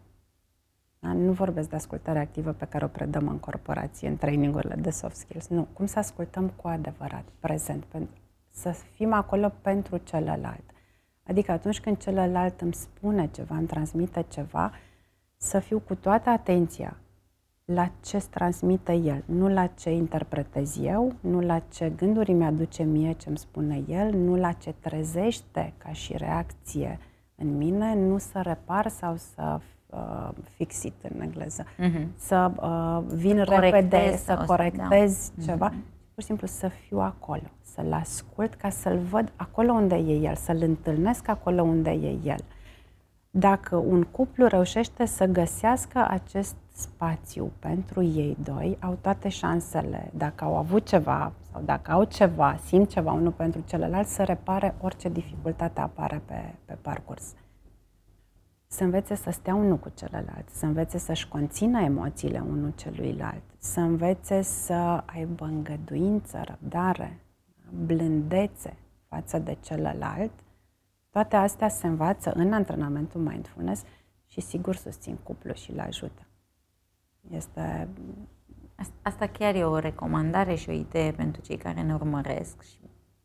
[1.00, 1.14] Da?
[1.14, 5.16] Nu vorbesc de ascultare activă pe care o predăm în corporație, în trainingurile de soft
[5.16, 5.48] skills.
[5.48, 5.68] Nu.
[5.74, 8.16] Cum să ascultăm cu adevărat, prezent, pentru,
[8.50, 10.64] să fim acolo pentru celălalt.
[11.28, 14.72] Adică atunci când celălalt îmi spune ceva, îmi transmite ceva,
[15.44, 16.98] să fiu cu toată atenția
[17.66, 22.84] la ce îți transmite el, nu la ce interpretez eu, nu la ce gânduri mi-aduce
[22.84, 27.00] mie ce îmi spune el, nu la ce trezește ca și reacție
[27.36, 32.06] în mine, nu să repar sau să uh, fixit în engleză, uh-huh.
[32.16, 35.44] să uh, vin corectez repede, să corectez da.
[35.44, 36.14] ceva, uh-huh.
[36.14, 40.36] pur și simplu să fiu acolo, să-l ascult ca să-l văd acolo unde e el,
[40.36, 42.44] să-l întâlnesc acolo unde e el.
[43.34, 50.44] Dacă un cuplu reușește să găsească acest spațiu pentru ei doi, au toate șansele, dacă
[50.44, 55.10] au avut ceva sau dacă au ceva, simt ceva unul pentru celălalt, să repare orice
[55.10, 57.34] dificultate apare pe, pe parcurs.
[58.68, 63.80] Să învețe să stea unul cu celălalt, să învețe să-și conțină emoțiile unul celuilalt, să
[63.80, 67.20] învețe să aibă îngăduință, răbdare,
[67.86, 68.78] blândețe
[69.08, 70.32] față de celălalt.
[71.12, 73.84] Toate astea se învață în antrenamentul mindfulness
[74.28, 76.22] și sigur susțin cuplu și le ajută.
[77.30, 77.88] Este...
[79.02, 82.80] Asta chiar e o recomandare și o idee pentru cei care ne urmăresc și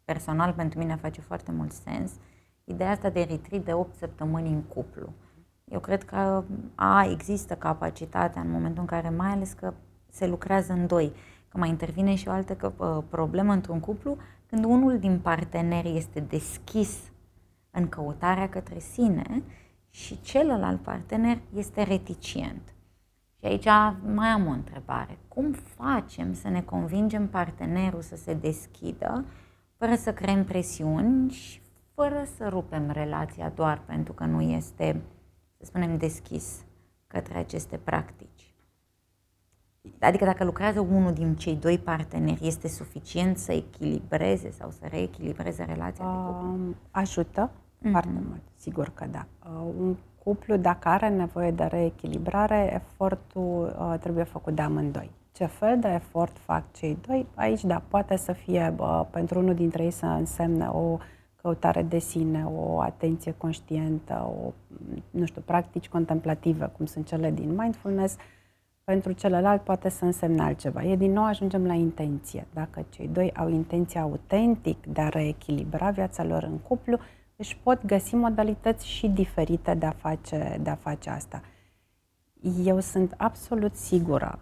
[0.05, 2.13] personal pentru mine face foarte mult sens.
[2.65, 5.13] Ideea asta de retreat de 8 săptămâni în cuplu.
[5.65, 9.75] Eu cred că a, există capacitatea în momentul în care, mai ales că
[10.11, 11.13] se lucrează în doi,
[11.49, 14.17] că mai intervine și o altă că, uh, problemă într-un cuplu,
[14.47, 17.11] când unul din parteneri este deschis
[17.77, 19.43] în căutarea către sine
[19.91, 22.75] și celălalt partener este reticent.
[23.39, 23.69] Și aici
[24.05, 25.19] mai am o întrebare.
[25.29, 29.25] Cum facem să ne convingem partenerul să se deschidă
[29.77, 31.61] fără să creăm presiuni și
[31.95, 35.03] fără să rupem relația doar pentru că nu este,
[35.59, 36.65] să spunem, deschis
[37.07, 38.55] către aceste practici?
[40.01, 45.65] Adică dacă lucrează unul din cei doi parteneri, este suficient să echilibreze sau să reechilibreze
[45.65, 46.75] relația uh, de cuplu?
[46.91, 47.51] Ajută
[47.87, 47.91] uh-huh.
[47.91, 49.27] foarte mult, sigur că da.
[49.45, 55.11] Uh, un cuplu, dacă are nevoie de reechilibrare, efortul uh, trebuie făcut de amândoi.
[55.33, 57.27] Ce fel de efort fac cei doi?
[57.35, 60.99] Aici, da, poate să fie uh, pentru unul dintre ei să însemne o
[61.43, 64.53] căutare de sine, o atenție conștientă, o,
[65.11, 68.17] nu știu, practici contemplative, cum sunt cele din mindfulness,
[68.85, 70.85] pentru celălalt poate să însemne altceva.
[70.85, 72.47] E din nou ajungem la intenție.
[72.53, 76.99] Dacă cei doi au intenția autentic de a reechilibra viața lor în cuplu,
[77.37, 81.43] își pot găsi modalități și diferite de a face, de a face asta.
[82.65, 84.39] Eu sunt absolut sigură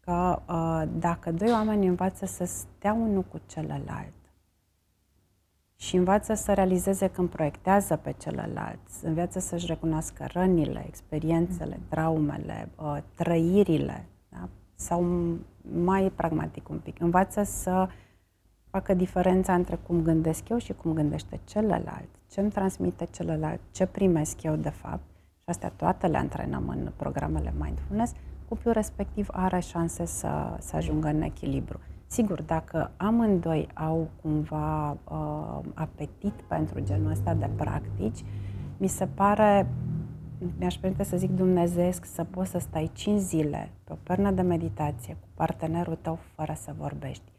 [0.00, 4.12] că uh, dacă doi oameni învață să stea unul cu celălalt
[5.76, 12.98] și învață să realizeze când proiectează pe celălalt, învață să-și recunoască rănile, experiențele, traumele, uh,
[13.14, 14.48] trăirile, da?
[14.74, 15.04] sau
[15.82, 17.88] mai pragmatic un pic, învață să
[18.78, 23.86] facă diferența între cum gândesc eu și cum gândește celălalt, ce îmi transmite celălalt, ce
[23.86, 25.02] primesc eu de fapt,
[25.38, 28.12] și astea toate le antrenăm în programele mindfulness,
[28.48, 31.80] cuplul respectiv are șanse să, să ajungă în echilibru.
[32.06, 38.24] Sigur, dacă amândoi au cumva uh, apetit pentru genul ăsta de practici,
[38.76, 39.66] mi se pare,
[40.58, 44.42] mi-aș permite să zic dumnezeesc, să poți să stai 5 zile pe o pernă de
[44.42, 47.36] meditație cu partenerul tău fără să vorbești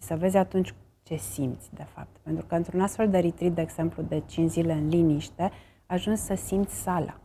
[0.00, 2.16] și să vezi atunci ce simți, de fapt.
[2.22, 5.50] Pentru că într-un astfel de retreat, de exemplu, de 5 zile în liniște,
[5.86, 7.20] ajungi să simți sala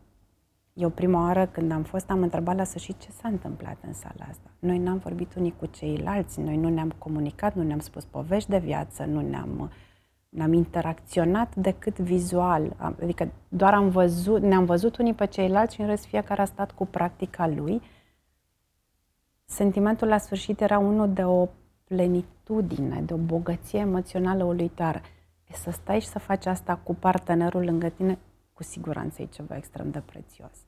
[0.76, 4.26] eu prima oară când am fost am întrebat la sfârșit ce s-a întâmplat în sala
[4.30, 4.50] asta.
[4.60, 8.58] Noi n-am vorbit unii cu ceilalți, noi nu ne-am comunicat, nu ne-am spus povești de
[8.58, 9.72] viață, nu ne-am,
[10.30, 12.76] ne-am interacționat decât vizual.
[13.02, 16.72] Adică doar am văzut, ne-am văzut unii pe ceilalți și în rest fiecare a stat
[16.72, 17.82] cu practica lui.
[19.46, 21.48] Sentimentul la sfârșit era unul de o
[21.86, 25.02] plenitudine, de o bogăție emoțională uluitoare.
[25.48, 28.18] E să stai și să faci asta cu partenerul lângă tine,
[28.54, 30.66] cu siguranță e ceva extrem de prețios.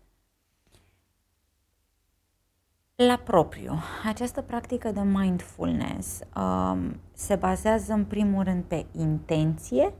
[2.95, 3.73] La propriu,
[4.05, 9.93] această practică de mindfulness um, se bazează în primul rând pe intenție,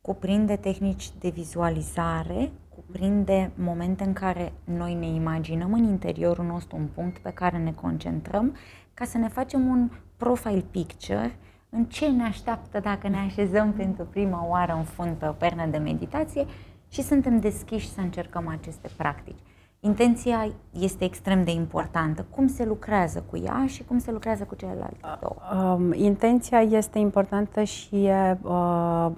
[0.00, 6.86] cuprinde tehnici de vizualizare, cuprinde momente în care noi ne imaginăm în interiorul nostru un
[6.94, 8.56] punct pe care ne concentrăm
[8.94, 11.36] ca să ne facem un profile picture
[11.70, 15.66] în ce ne așteaptă dacă ne așezăm pentru prima oară în fund pe o pernă
[15.66, 16.46] de meditație
[16.88, 19.38] și suntem deschiși să încercăm aceste practici.
[19.80, 22.26] Intenția este extrem de importantă.
[22.30, 25.72] Cum se lucrează cu ea și cum se lucrează cu celelalte două?
[25.74, 29.10] Um, intenția este importantă și e uh,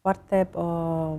[0.00, 1.14] foarte uh,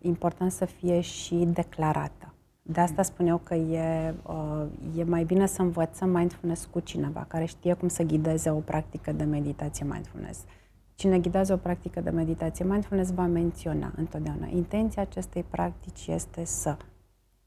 [0.00, 2.25] important să fie și declarată.
[2.68, 4.64] De asta spun eu că e, uh,
[4.96, 9.12] e mai bine să învățăm mindfulness cu cineva care știe cum să ghideze o practică
[9.12, 10.38] de meditație mindfulness.
[10.38, 10.50] Uh,
[10.96, 14.46] Cine ghidează o practică de meditație mindfulness va menționa întotdeauna.
[14.46, 16.76] Intenția acestei practici este să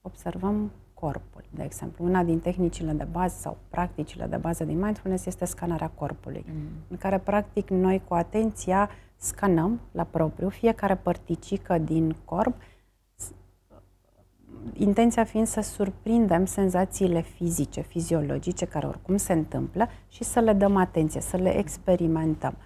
[0.02, 1.44] observăm corpul.
[1.50, 5.92] De exemplu, una din tehnicile de bază sau practicile de bază din mindfulness este scanarea
[5.96, 6.56] corpului, mm.
[6.88, 12.56] în care practic noi cu atenția scanăm la propriu fiecare părticică din corp,
[14.74, 20.76] intenția fiind să surprindem senzațiile fizice, fiziologice, care oricum se întâmplă și să le dăm
[20.76, 22.58] atenție, să le experimentăm.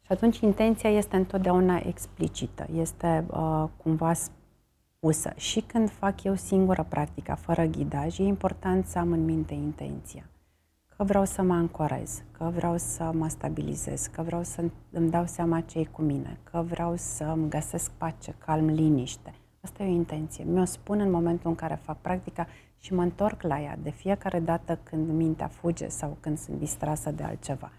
[0.00, 5.32] Și atunci intenția este întotdeauna explicită, este uh, cumva spusă.
[5.36, 10.30] Și când fac eu singură practica, fără ghidaj, e important să am în minte intenția.
[10.96, 15.26] Că vreau să mă ancorez, că vreau să mă stabilizez, că vreau să îmi dau
[15.26, 19.34] seama ce e cu mine, că vreau să îmi găsesc pace, calm, liniște.
[19.66, 20.44] Asta e o intenție.
[20.44, 22.46] Mi-o spun în momentul în care fac practica
[22.78, 27.10] și mă întorc la ea de fiecare dată când mintea fuge sau când sunt distrasă
[27.10, 27.70] de altceva.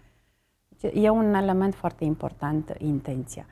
[0.94, 3.46] E un element foarte important, intenția.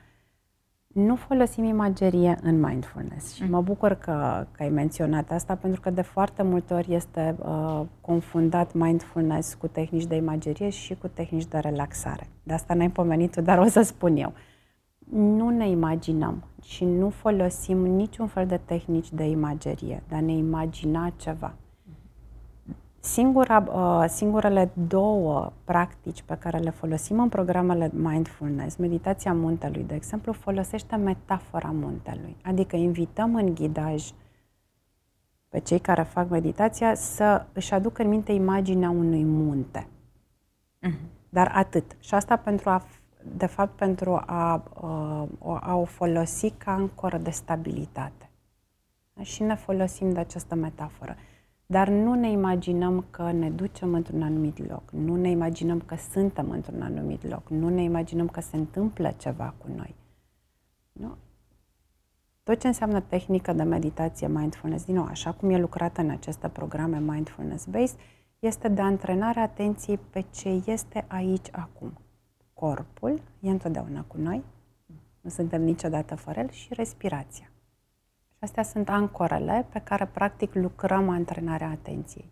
[0.87, 5.89] Nu folosim imagerie în mindfulness și mă bucur că, că ai menționat asta pentru că
[5.89, 11.45] de foarte multe ori este uh, confundat mindfulness cu tehnici de imagerie și cu tehnici
[11.45, 12.27] de relaxare.
[12.43, 14.33] De asta n-ai pomenit dar o să spun eu.
[15.09, 21.13] Nu ne imaginăm și nu folosim niciun fel de tehnici de imagerie, dar ne imagina
[21.15, 21.53] ceva.
[22.99, 29.95] Singura, uh, singurele două practici pe care le folosim în programele mindfulness, meditația muntelui, de
[29.95, 32.35] exemplu, folosește metafora muntelui.
[32.43, 34.11] Adică invităm în ghidaj
[35.49, 39.87] pe cei care fac meditația să își aducă în minte imaginea unui munte.
[40.87, 41.17] Mm-hmm.
[41.29, 41.95] Dar atât.
[41.99, 42.83] Și asta pentru a,
[43.35, 44.63] de fapt, pentru a,
[45.39, 48.29] uh, a o folosi ca ancoră de stabilitate.
[49.21, 51.15] Și ne folosim de această metaforă.
[51.65, 56.49] Dar nu ne imaginăm că ne ducem într-un anumit loc, nu ne imaginăm că suntem
[56.49, 59.95] într-un anumit loc, nu ne imaginăm că se întâmplă ceva cu noi.
[60.91, 61.15] Nu?
[62.43, 66.47] Tot ce înseamnă tehnică de meditație mindfulness, din nou, așa cum e lucrată în aceste
[66.47, 67.97] programe mindfulness-based,
[68.39, 71.93] este de antrenare atenției pe ce este aici acum.
[72.59, 74.43] Corpul e întotdeauna cu noi,
[75.21, 77.51] nu suntem niciodată fără el, și respirația.
[78.29, 82.29] Și astea sunt ancorele pe care practic lucrăm antrenarea atenției.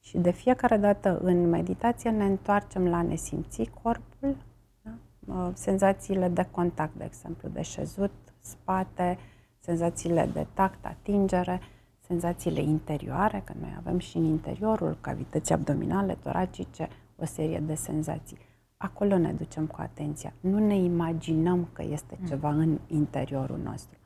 [0.00, 4.36] Și de fiecare dată în meditație ne întoarcem la ne simți corpul,
[4.82, 5.52] da?
[5.54, 9.18] senzațiile de contact, de exemplu, de șezut, spate,
[9.58, 11.60] senzațiile de tact, atingere,
[12.00, 18.38] senzațiile interioare, că noi avem și în interiorul cavității abdominale, toracice, o serie de senzații.
[18.76, 20.32] Acolo ne ducem cu atenția.
[20.40, 22.26] Nu ne imaginăm că este mm.
[22.26, 23.98] ceva în interiorul nostru.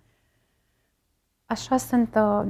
[1.46, 2.46] Așa sunt uh,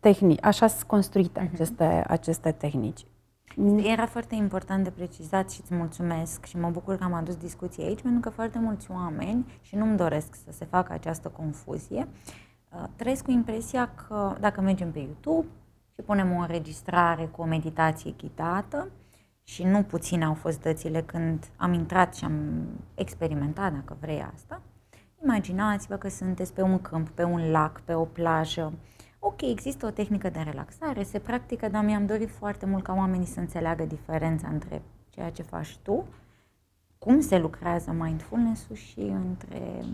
[0.00, 1.52] tehnici, așa sunt construite uh-huh.
[1.52, 3.06] aceste, aceste tehnici.
[3.76, 7.82] Era foarte important de precizat și îți mulțumesc și mă bucur că am adus discuții
[7.82, 12.08] aici, pentru că foarte mulți oameni, și nu-mi doresc să se facă această confuzie,
[12.72, 15.46] uh, trăiesc cu impresia că dacă mergem pe YouTube
[15.94, 18.88] și punem o înregistrare cu o meditație ghidată,
[19.48, 24.62] și nu puține au fost dățile când am intrat și am experimentat, dacă vrei asta,
[25.22, 28.72] imaginați-vă că sunteți pe un câmp, pe un lac, pe o plajă,
[29.20, 33.26] Ok, există o tehnică de relaxare, se practică, dar mi-am dorit foarte mult ca oamenii
[33.26, 36.04] să înțeleagă diferența între ceea ce faci tu,
[36.98, 39.84] cum se lucrează mindfulness-ul și între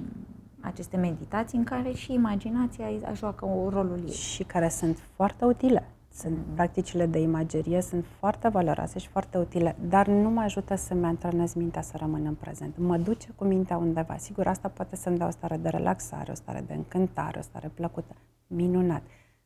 [0.60, 4.12] aceste meditații în care și imaginația joacă o rolul ei.
[4.12, 5.93] Și care sunt foarte utile.
[6.14, 11.04] Sunt practicile de imagerie, sunt foarte valoroase și foarte utile, dar nu mă ajută să-mi
[11.04, 12.78] antrenez mintea să rămân în prezent.
[12.78, 14.16] Mă duce cu mintea undeva.
[14.16, 17.68] Sigur, asta poate să-mi dea o stare de relaxare, o stare de încântare, o stare
[17.68, 18.14] plăcută
[18.46, 19.02] minunat.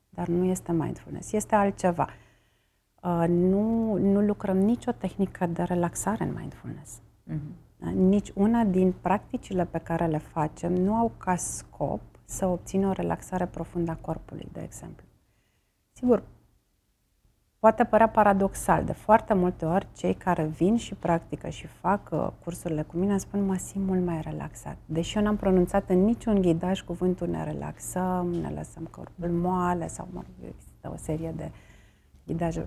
[0.08, 2.08] Dar nu este mindfulness, este altceva.
[3.02, 7.00] Uh, nu, nu lucrăm nicio tehnică de relaxare în mindfulness.
[7.30, 7.92] Mm-hmm.
[7.94, 12.92] Nici una din practicile pe care le facem nu au ca scop să obțină o
[12.92, 15.04] relaxare profundă a corpului, de exemplu.
[15.92, 16.22] Sigur,
[17.60, 22.28] Poate părea paradoxal, de foarte multe ori cei care vin și practică și fac uh,
[22.44, 24.76] cursurile cu mine spun mă simt mult mai relaxat.
[24.86, 30.08] Deși eu n-am pronunțat în niciun ghidaj cuvântul ne relaxăm, ne lăsăm corpul moale sau
[30.12, 31.50] mă, există o serie de
[32.26, 32.66] ghidaje.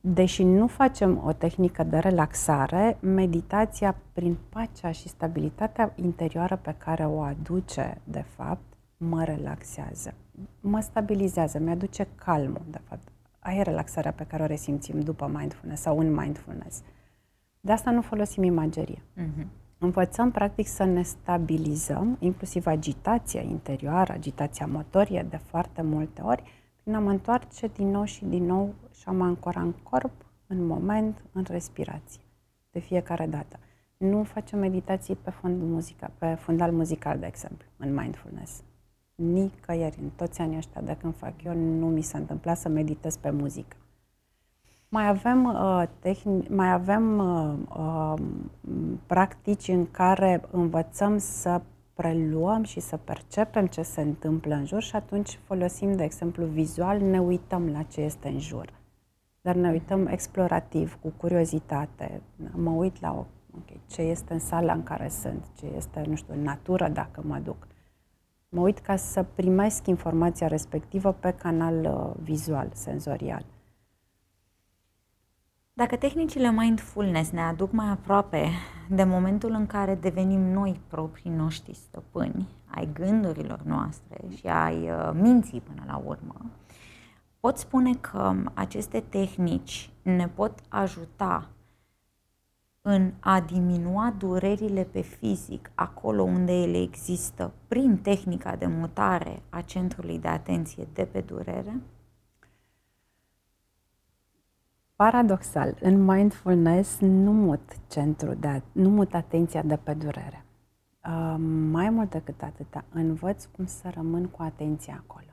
[0.00, 7.06] Deși nu facem o tehnică de relaxare, meditația prin pacea și stabilitatea interioară pe care
[7.06, 10.14] o aduce, de fapt, mă relaxează.
[10.60, 13.08] Mă stabilizează, mi-aduce calmul, de fapt
[13.46, 16.82] aia e relaxarea pe care o resimțim după mindfulness sau în mindfulness.
[17.60, 19.02] De asta nu folosim imagerie.
[19.16, 19.46] Uh-huh.
[19.78, 26.42] Învățăm, practic, să ne stabilizăm, inclusiv agitația interioară, agitația motorie, de foarte multe ori,
[26.82, 30.24] prin a mă întoarce din nou și din nou și a mă ancora în corp,
[30.46, 32.22] în moment, în respirație,
[32.70, 33.58] de fiecare dată.
[33.96, 38.62] Nu facem meditații pe fond muzica, pe fundal muzical, de exemplu, în mindfulness
[39.16, 43.16] nicăieri în toți anii ăștia de când fac eu, nu mi s-a întâmplat să meditez
[43.16, 43.76] pe muzică.
[44.88, 48.14] Mai avem, uh, tehni- mai avem uh, uh,
[49.06, 51.60] practici în care învățăm să
[51.94, 57.00] preluăm și să percepem ce se întâmplă în jur și atunci folosim, de exemplu, vizual,
[57.00, 58.72] ne uităm la ce este în jur.
[59.40, 62.20] Dar ne uităm explorativ, cu curiozitate.
[62.54, 66.34] Mă uit la okay, ce este în sala în care sunt, ce este, nu știu,
[66.34, 67.66] în natură dacă mă duc
[68.56, 73.44] mă uit ca să primesc informația respectivă pe canal uh, vizual, senzorial.
[75.72, 78.48] Dacă tehnicile mindfulness ne aduc mai aproape
[78.88, 85.10] de momentul în care devenim noi proprii noștri stăpâni, ai gândurilor noastre și ai uh,
[85.14, 86.34] minții până la urmă,
[87.40, 91.48] pot spune că aceste tehnici ne pot ajuta
[92.88, 99.60] în a diminua durerile pe fizic acolo unde ele există prin tehnica de mutare a
[99.60, 101.80] centrului de atenție de pe durere?
[104.96, 110.44] Paradoxal, în mindfulness nu mut centru de, nu mut atenția de pe durere.
[111.06, 111.34] Uh,
[111.70, 115.25] mai mult decât atâta, învăț cum să rămân cu atenția acolo.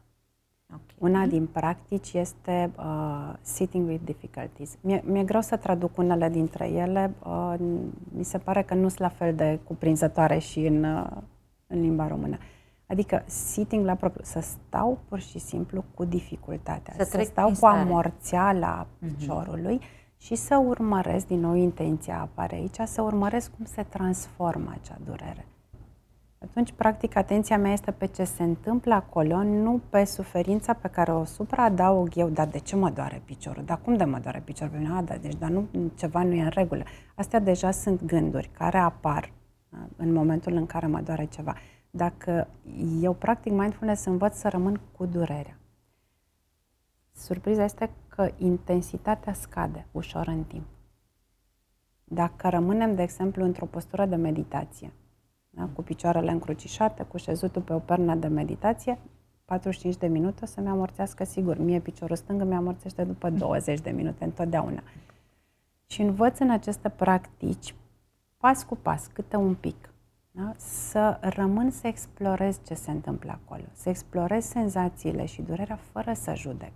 [0.74, 0.96] Okay.
[1.12, 4.78] Una din practici este uh, sitting with difficulties.
[4.82, 7.14] Mi-e, mi-e greu să traduc unele dintre ele.
[7.26, 7.54] Uh,
[8.16, 11.10] mi se pare că nu sunt la fel de cuprinzătoare și în, uh,
[11.68, 12.38] în limba română.
[12.86, 17.66] Adică sitting la propriu, să stau pur și simplu cu dificultatea, să, să stau cu
[17.66, 19.08] amorțeala uh-huh.
[19.18, 19.80] piciorului
[20.18, 25.46] și să urmăresc, din nou intenția apare aici, să urmăresc cum se transformă acea durere.
[26.44, 31.12] Atunci, practic, atenția mea este pe ce se întâmplă acolo, nu pe suferința pe care
[31.12, 32.30] o supraadaug eu.
[32.30, 33.64] Dar de ce mă doare piciorul?
[33.64, 34.92] Dar cum de mă doare piciorul?
[34.96, 36.84] A, da, deci, dar nu, ceva nu e în regulă.
[37.16, 39.32] Astea deja sunt gânduri care apar
[39.96, 41.56] în momentul în care mă doare ceva.
[41.92, 42.48] Dacă
[43.02, 45.58] eu practic mindfulness, învăț să rămân cu durerea.
[47.12, 50.66] Surpriza este că intensitatea scade ușor în timp.
[52.04, 54.94] Dacă rămânem, de exemplu, într-o postură de meditație,
[55.56, 55.70] da?
[55.76, 58.98] cu picioarele încrucișate, cu șezutul pe o pernă de meditație,
[59.46, 61.58] 45 de minute o să-mi amorțească sigur.
[61.58, 64.84] Mie piciorul stâng îmi amorțește după 20 de minute, întotdeauna.
[65.86, 67.76] Și învăț în aceste practici,
[68.38, 69.94] pas cu pas, câte un pic,
[70.32, 70.52] da?
[70.58, 76.34] să rămân să explorez ce se întâmplă acolo, să explorez senzațiile și durerea fără să
[76.36, 76.72] judec.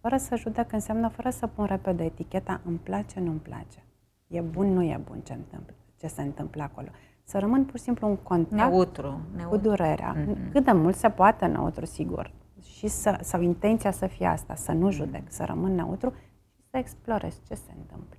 [0.00, 3.84] Fără să judec înseamnă fără să pun repede eticheta îmi place, nu-mi place.
[4.26, 6.88] E bun, nu e bun ce, întâmplă, ce se întâmplă acolo.
[7.32, 9.48] Să rămân pur și simplu în contact neutru, neutru.
[9.48, 10.16] cu durerea.
[10.16, 10.52] Mm-hmm.
[10.52, 12.32] Cât de mult se poate neutru, sigur.
[12.60, 16.10] Și să, sau intenția să fie asta, să nu judec, să rămân neutru
[16.54, 18.18] și să explorez ce se întâmplă.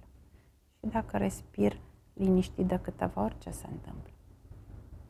[0.79, 1.79] Și dacă respir
[2.13, 4.11] liniștit de câteva ori, ce se întâmplă.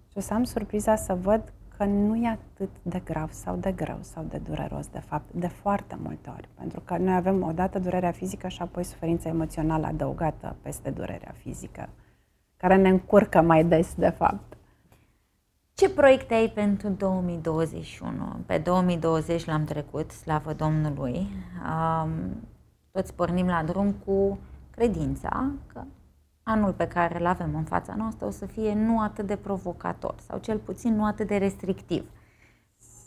[0.08, 3.72] Și o să am surpriza să văd că nu e atât de grav sau de
[3.72, 6.50] greu sau de dureros, de fapt, de foarte multe ori.
[6.54, 11.90] Pentru că noi avem odată durerea fizică și apoi suferința emoțională adăugată peste durerea fizică,
[12.64, 14.58] care ne încurcă mai des, de fapt.
[15.74, 18.14] Ce proiecte ai pentru 2021?
[18.46, 21.28] Pe 2020 l-am trecut, slavă Domnului.
[21.66, 22.12] Um,
[22.92, 24.40] toți pornim la drum cu
[24.70, 25.84] credința că
[26.44, 30.16] anul pe care îl avem în fața noastră o să fie nu atât de provocator
[30.28, 32.06] sau cel puțin nu atât de restrictiv.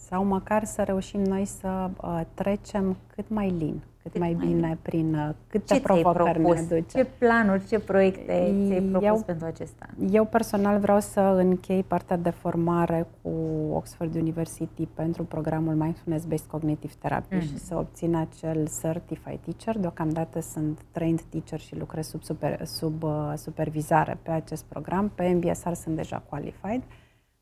[0.08, 4.78] Sau măcar să reușim noi să uh, trecem cât mai lin cât mai, mai bine
[4.82, 6.84] prin uh, câte ce provocări ne aduce.
[6.88, 10.08] Ce planuri, ce proiecte ți-ai propus eu, pentru acest an?
[10.12, 13.30] Eu personal vreau să închei partea de formare cu
[13.72, 17.40] Oxford University pentru programul Mindfulness Based Cognitive Therapy mm-hmm.
[17.40, 19.78] și să obțin acel Certified Teacher.
[19.80, 25.12] Deocamdată sunt trained teacher și lucrez sub, super, sub uh, supervizare pe acest program.
[25.14, 26.82] Pe MBSR sunt deja qualified.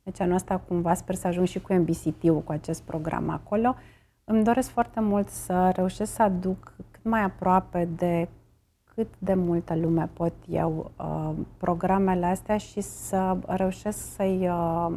[0.02, 3.74] Deci anul ăsta cumva sper să ajung și cu MBCT-ul, cu acest program acolo.
[4.24, 8.28] Îmi doresc foarte mult să reușesc să aduc cât mai aproape de
[8.94, 14.92] cât de multă lume pot eu uh, programele astea și să reușesc să-i, uh,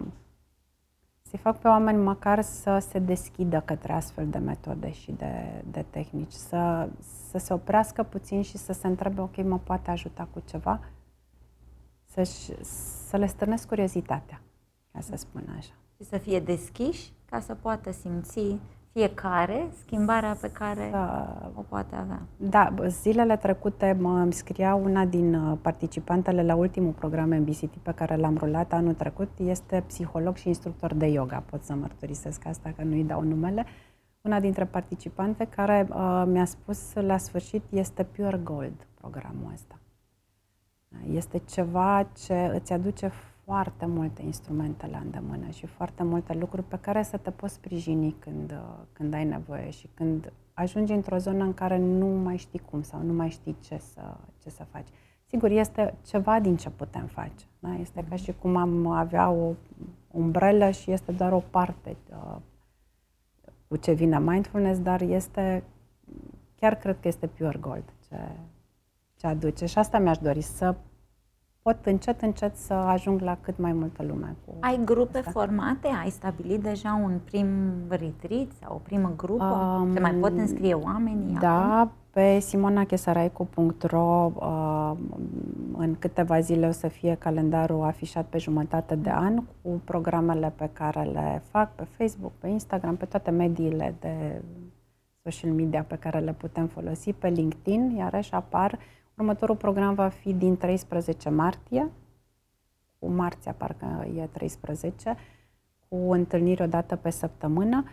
[1.22, 5.86] să fac pe oameni măcar să se deschidă către astfel de metode și de, de
[5.90, 6.90] tehnici, să,
[7.30, 10.80] să se oprească puțin și să se întrebe, ok, mă poate ajuta cu ceva,
[12.06, 12.24] să
[13.08, 14.42] să le stârnesc curiozitatea,
[14.92, 15.74] ca să spun așa.
[15.96, 18.58] Și să fie deschiși ca să poată simți
[18.98, 21.52] fiecare schimbarea pe care da.
[21.56, 22.22] o poate avea.
[22.38, 28.16] Da, zilele trecute mă scria una din uh, participantele la ultimul program MBCT pe care
[28.16, 29.30] l-am rulat anul trecut.
[29.38, 33.66] Este psiholog și instructor de yoga, pot să mărturisesc asta, că nu-i dau numele.
[34.22, 39.80] Una dintre participante care uh, mi-a spus la sfârșit este pure gold programul ăsta.
[41.12, 43.12] Este ceva ce îți aduce
[43.48, 48.16] foarte multe instrumente la îndemână și foarte multe lucruri pe care să te poți sprijini
[48.20, 52.60] când, uh, când ai nevoie și când ajungi într-o zonă în care nu mai știi
[52.60, 54.88] cum sau nu mai știi ce să, ce să faci.
[55.26, 57.45] Sigur, este ceva din ce putem face.
[57.60, 57.74] Da?
[57.74, 59.54] Este ca și cum am avea o
[60.12, 62.36] umbrelă și este doar o parte uh,
[63.68, 65.64] cu ce vine mindfulness, dar este,
[66.56, 68.20] chiar cred că este pure gold ce,
[69.16, 69.66] ce aduce.
[69.66, 70.76] Și asta mi-aș dori, să
[71.68, 74.36] pot încet, încet să ajung la cât mai multă lume.
[74.45, 75.32] Cu Ai grupe asta.
[75.32, 75.88] formate?
[76.03, 77.47] Ai stabilit deja un prim
[77.89, 79.80] retreat sau o primă grupă?
[79.82, 81.38] Um, Se mai pot înscrie oamenii?
[81.39, 81.91] Da, acum?
[82.09, 84.91] pe simonachesaraicu.ro uh,
[85.78, 90.70] în câteva zile o să fie calendarul afișat pe jumătate de an cu programele pe
[90.74, 94.41] care le fac pe Facebook, pe Instagram, pe toate mediile de
[95.24, 98.80] social media pe care le putem folosi, pe LinkedIn, iarăși apar
[99.18, 101.91] Următorul program va fi din 13 martie,
[102.99, 105.15] cu marțea parcă e 13,
[105.89, 107.84] cu întâlniri o dată pe săptămână.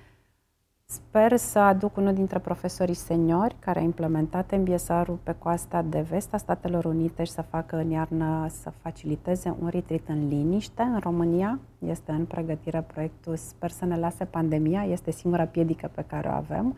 [0.84, 6.34] Sper să aduc unul dintre profesorii seniori care a implementat MBSR-ul pe coasta de vest
[6.34, 10.98] a Statelor Unite și să facă în iarnă să faciliteze un retreat în liniște în
[10.98, 11.58] România.
[11.78, 16.32] Este în pregătire proiectul, sper să ne lase pandemia, este singura piedică pe care o
[16.32, 16.76] avem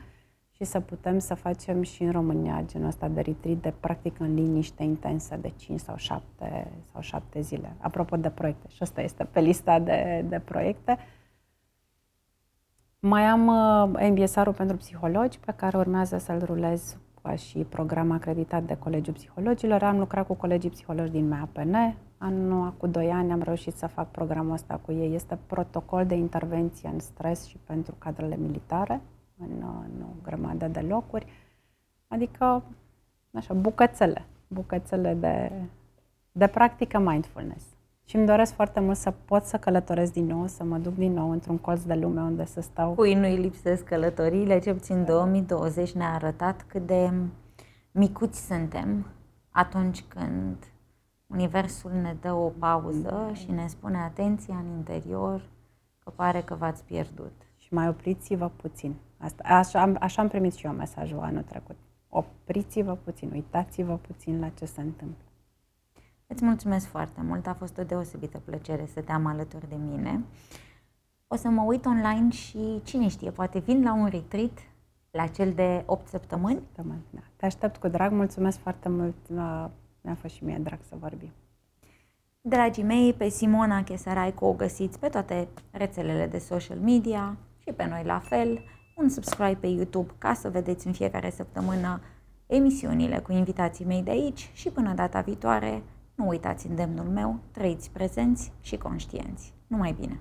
[0.57, 4.35] și să putem să facem și în România genul ăsta de retreat de practic în
[4.35, 7.77] liniște intensă de 5 sau 7, sau 7 zile.
[7.79, 10.99] Apropo de proiecte, și asta este pe lista de, de proiecte.
[12.99, 18.63] Mai am uh, MBSR-ul pentru psihologi, pe care urmează să-l rulez ca și program acreditat
[18.63, 19.83] de Colegiul Psihologilor.
[19.83, 21.77] Am lucrat cu colegii psihologi din MAPN.
[22.19, 25.15] Anul cu 2 ani am reușit să fac programul ăsta cu ei.
[25.15, 29.01] Este protocol de intervenție în stres și pentru cadrele militare
[29.39, 31.27] în, în o grămadă de locuri.
[32.09, 32.63] Adică,
[33.33, 35.53] așa, bucățele, bucățele de,
[36.33, 37.65] de practică mindfulness.
[38.05, 41.13] Și îmi doresc foarte mult să pot să călătoresc din nou, să mă duc din
[41.13, 42.93] nou într-un colț de lume unde să stau.
[42.93, 47.13] Cui nu-i lipsesc călătoriile, ce puțin 2020 ne-a arătat cât de
[47.91, 49.07] micuți suntem
[49.51, 50.57] atunci când
[51.27, 55.49] Universul ne dă o pauză și ne spune atenția în interior
[55.99, 57.33] că pare că v-ați pierdut.
[57.57, 58.95] Și mai opriți-vă puțin.
[59.19, 61.77] Asta, așa, așa am primit și eu mesajul anul trecut.
[62.09, 65.25] Opriți-vă puțin, uitați-vă puțin la ce se întâmplă.
[66.27, 70.25] Îți mulțumesc foarte mult, a fost o deosebită plăcere să te am alături de mine.
[71.27, 74.59] O să mă uit online și cine știe, poate vin la un retreat
[75.11, 76.55] la cel de 8 săptămâni?
[76.55, 77.21] săptămâni da.
[77.37, 79.67] Te aștept cu drag, mulțumesc foarte mult uh,
[80.01, 81.31] ne-a fost și mie drag să vorbim.
[82.41, 87.87] Dragii mei, pe Simona Chesaraicu o găsiți pe toate rețelele de social media și pe
[87.87, 88.61] noi la fel.
[88.97, 92.01] Un subscribe pe YouTube ca să vedeți în fiecare săptămână
[92.47, 95.83] emisiunile cu invitații mei de aici și până data viitoare,
[96.15, 99.55] nu uitați îndemnul meu, trăiți prezenți și conștienți.
[99.67, 100.21] Numai bine!